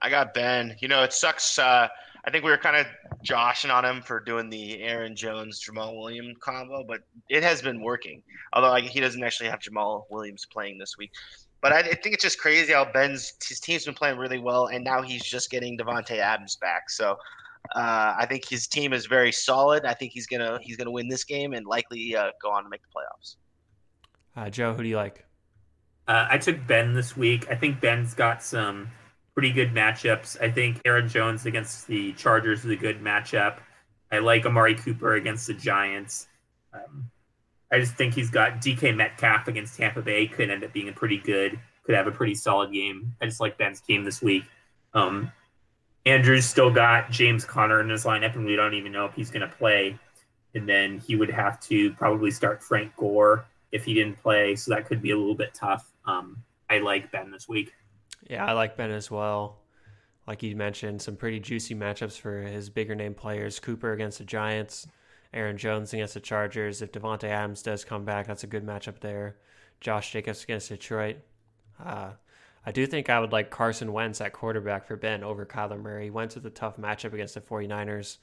[0.00, 0.76] I got Ben.
[0.80, 1.58] You know, it sucks.
[1.58, 1.88] Uh,
[2.24, 2.86] I think we were kind of
[3.22, 7.82] joshing on him for doing the Aaron Jones Jamaal Williams combo, but it has been
[7.82, 8.22] working.
[8.52, 11.10] Although like, he doesn't actually have Jamaal Williams playing this week.
[11.60, 14.66] But I, I, think it's just crazy how Ben's his team's been playing really well,
[14.66, 16.88] and now he's just getting Davante Adams back.
[16.88, 17.18] So
[17.74, 19.84] uh, I think his team is very solid.
[19.84, 22.68] I think he's gonna he's gonna win this game and likely uh, go on to
[22.68, 23.36] make the playoffs.
[24.36, 25.24] Uh, Joe, who do you like?
[26.06, 27.50] Uh, I took Ben this week.
[27.50, 28.88] I think Ben's got some
[29.34, 30.40] pretty good matchups.
[30.40, 33.58] I think Aaron Jones against the Chargers is a good matchup.
[34.10, 36.28] I like Amari Cooper against the Giants.
[36.72, 37.10] Um,
[37.70, 40.92] I just think he's got DK Metcalf against Tampa Bay could end up being a
[40.92, 43.14] pretty good, could have a pretty solid game.
[43.20, 44.44] I just like Ben's team this week.
[44.94, 45.30] Um,
[46.08, 49.30] Andrew's still got James Conner in his lineup, and we don't even know if he's
[49.30, 49.98] going to play.
[50.54, 54.74] And then he would have to probably start Frank Gore if he didn't play, so
[54.74, 55.92] that could be a little bit tough.
[56.06, 57.72] Um, I like Ben this week.
[58.28, 59.58] Yeah, I like Ben as well.
[60.26, 63.60] Like you mentioned, some pretty juicy matchups for his bigger name players.
[63.60, 64.86] Cooper against the Giants,
[65.32, 66.82] Aaron Jones against the Chargers.
[66.82, 69.36] If Davante Adams does come back, that's a good matchup there.
[69.80, 71.16] Josh Jacobs against Detroit.
[71.82, 72.12] Uh,
[72.68, 76.10] I do think I would like Carson Wentz at quarterback for Ben over Kyler Murray.
[76.10, 78.18] Wentz with a tough matchup against the 49ers,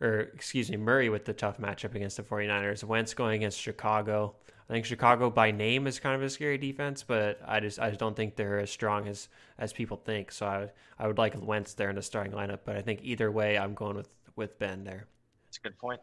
[0.00, 2.84] or excuse me, Murray with the tough matchup against the 49ers.
[2.84, 4.36] Wentz going against Chicago.
[4.70, 7.88] I think Chicago by name is kind of a scary defense, but I just I
[7.88, 9.26] just don't think they're as strong as
[9.58, 10.30] as people think.
[10.30, 13.32] So I I would like Wentz there in the starting lineup, but I think either
[13.32, 15.08] way I'm going with with Ben there.
[15.46, 16.00] That's a good point.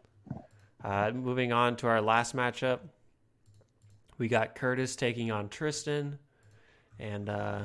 [0.84, 2.80] Uh, moving on to our last matchup,
[4.18, 6.18] we got Curtis taking on Tristan,
[7.00, 7.60] and uh,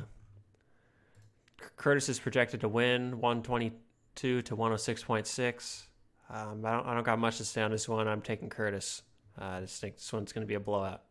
[1.76, 5.84] Curtis is projected to win 122 to 106.6.
[6.28, 8.08] Um, I don't I don't got much to say on this one.
[8.08, 9.04] I'm taking Curtis.
[9.40, 11.02] Uh, I just think this one's going to be a blowout.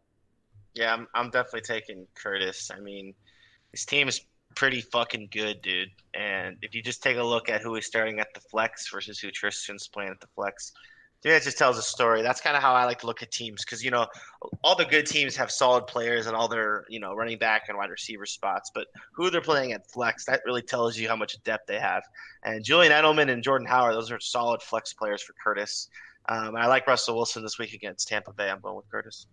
[0.75, 2.70] Yeah, I'm, I'm definitely taking Curtis.
[2.75, 3.14] I mean,
[3.70, 4.22] his team is
[4.57, 5.91] pretty fucking good, dude.
[6.14, 9.20] And if you just take a look at who is starting at the flex versus
[9.20, 10.72] who Tristan's playing at the flex,
[11.25, 12.20] to me, that just tells a story.
[12.20, 14.07] That's kind of how I like to look at teams because you know
[14.62, 17.79] all the good teams have solid players and all their you know running back and
[17.79, 21.43] wide receiver spots, but who they're playing at flex that really tells you how much
[21.43, 22.03] depth they have.
[22.43, 25.89] And Julian Edelman and Jordan Howard, those are solid flex players for Curtis.
[26.29, 28.51] Um, I like Russell Wilson this week against Tampa Bay.
[28.51, 29.27] I'm going with Curtis.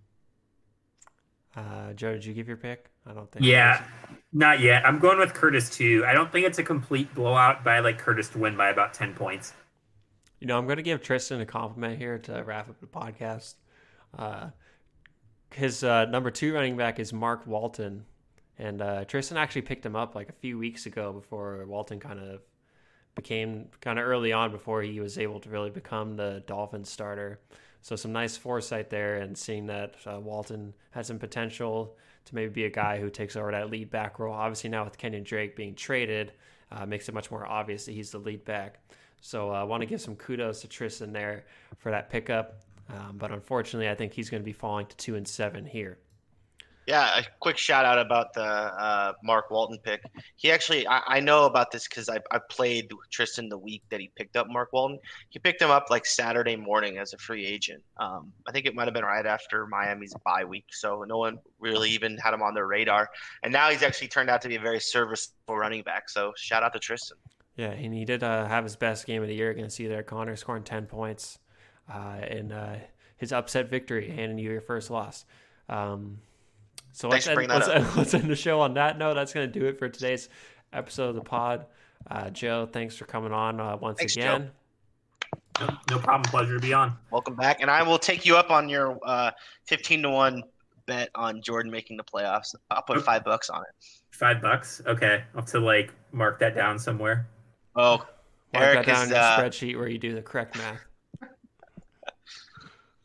[1.58, 2.90] Uh, Joe, did you give your pick?
[3.06, 3.46] I don't think.
[3.46, 3.84] Yeah,
[4.32, 4.86] not yet.
[4.86, 6.06] I'm going with Curtis too.
[6.08, 8.94] I don't think it's a complete blowout, but I like Curtis to win by about
[8.94, 9.54] ten points.
[10.42, 13.54] You know, I'm going to give Tristan a compliment here to wrap up the podcast.
[14.18, 14.50] Uh,
[15.54, 18.06] his uh, number two running back is Mark Walton,
[18.58, 22.20] and uh, Tristan actually picked him up like a few weeks ago before Walton kind
[22.20, 22.42] of
[23.14, 27.40] became kind of early on before he was able to really become the Dolphins starter.
[27.84, 32.52] So some nice foresight there, and seeing that uh, Walton has some potential to maybe
[32.52, 34.34] be a guy who takes over that lead back role.
[34.34, 36.32] Obviously now with Kenyan Drake being traded,
[36.72, 38.80] uh, makes it much more obvious that he's the lead back.
[39.22, 41.46] So uh, I want to give some kudos to Tristan there
[41.78, 42.62] for that pickup.
[42.90, 46.00] Um, but unfortunately, I think he's going to be falling to two and seven here.
[46.88, 50.02] Yeah, a quick shout out about the uh, Mark Walton pick.
[50.36, 54.00] He actually, I, I know about this because I, I played Tristan the week that
[54.00, 54.98] he picked up Mark Walton.
[55.30, 57.84] He picked him up like Saturday morning as a free agent.
[57.98, 61.38] Um, I think it might have been right after Miami's bye week, so no one
[61.60, 63.10] really even had him on their radar.
[63.44, 66.10] And now he's actually turned out to be a very serviceable running back.
[66.10, 67.18] So shout out to Tristan.
[67.56, 70.04] Yeah, and he did uh, have his best game of the year against you there,
[70.04, 71.38] Connor, scoring 10 points
[71.92, 72.80] uh, in uh,
[73.18, 75.26] his upset victory, handing you your first loss.
[75.70, 76.20] Um,
[76.94, 79.16] so let's end, let's, end, let's end the show on that note.
[79.16, 80.30] That's going to do it for today's
[80.74, 81.66] episode of the pod.
[82.10, 84.52] Uh, Joe, thanks for coming on uh, once thanks, again.
[85.60, 86.24] No, no, problem.
[86.24, 86.98] Pleasure to be on.
[87.12, 87.62] Welcome back.
[87.62, 89.32] And I will take you up on your uh,
[89.68, 90.44] 15 to 1
[90.88, 92.56] bet on Jordan making the playoffs.
[92.72, 93.86] I'll put five bucks on it.
[94.10, 94.82] Five bucks?
[94.88, 95.24] Okay.
[95.36, 97.28] I'll have to like mark that down somewhere.
[97.76, 98.06] Oh,
[98.54, 100.82] mark Erik that down is, uh, spreadsheet where you do the correct math.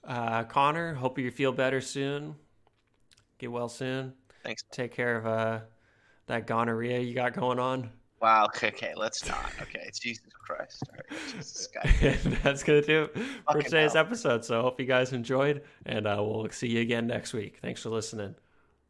[0.06, 2.36] Uh, Connor, hope you feel better soon.
[3.38, 4.12] Get well soon.
[4.44, 4.62] Thanks.
[4.70, 5.60] Take care of uh,
[6.28, 7.90] that gonorrhea you got going on.
[8.20, 8.44] Wow.
[8.46, 8.68] Okay.
[8.68, 9.50] okay let's not.
[9.60, 9.82] Okay.
[9.84, 10.84] It's Jesus Christ.
[11.32, 11.68] Jesus,
[12.44, 13.16] That's gonna do it
[13.50, 14.44] for today's episode.
[14.44, 17.58] So I hope you guys enjoyed, and uh, we'll see you again next week.
[17.60, 18.36] Thanks for listening.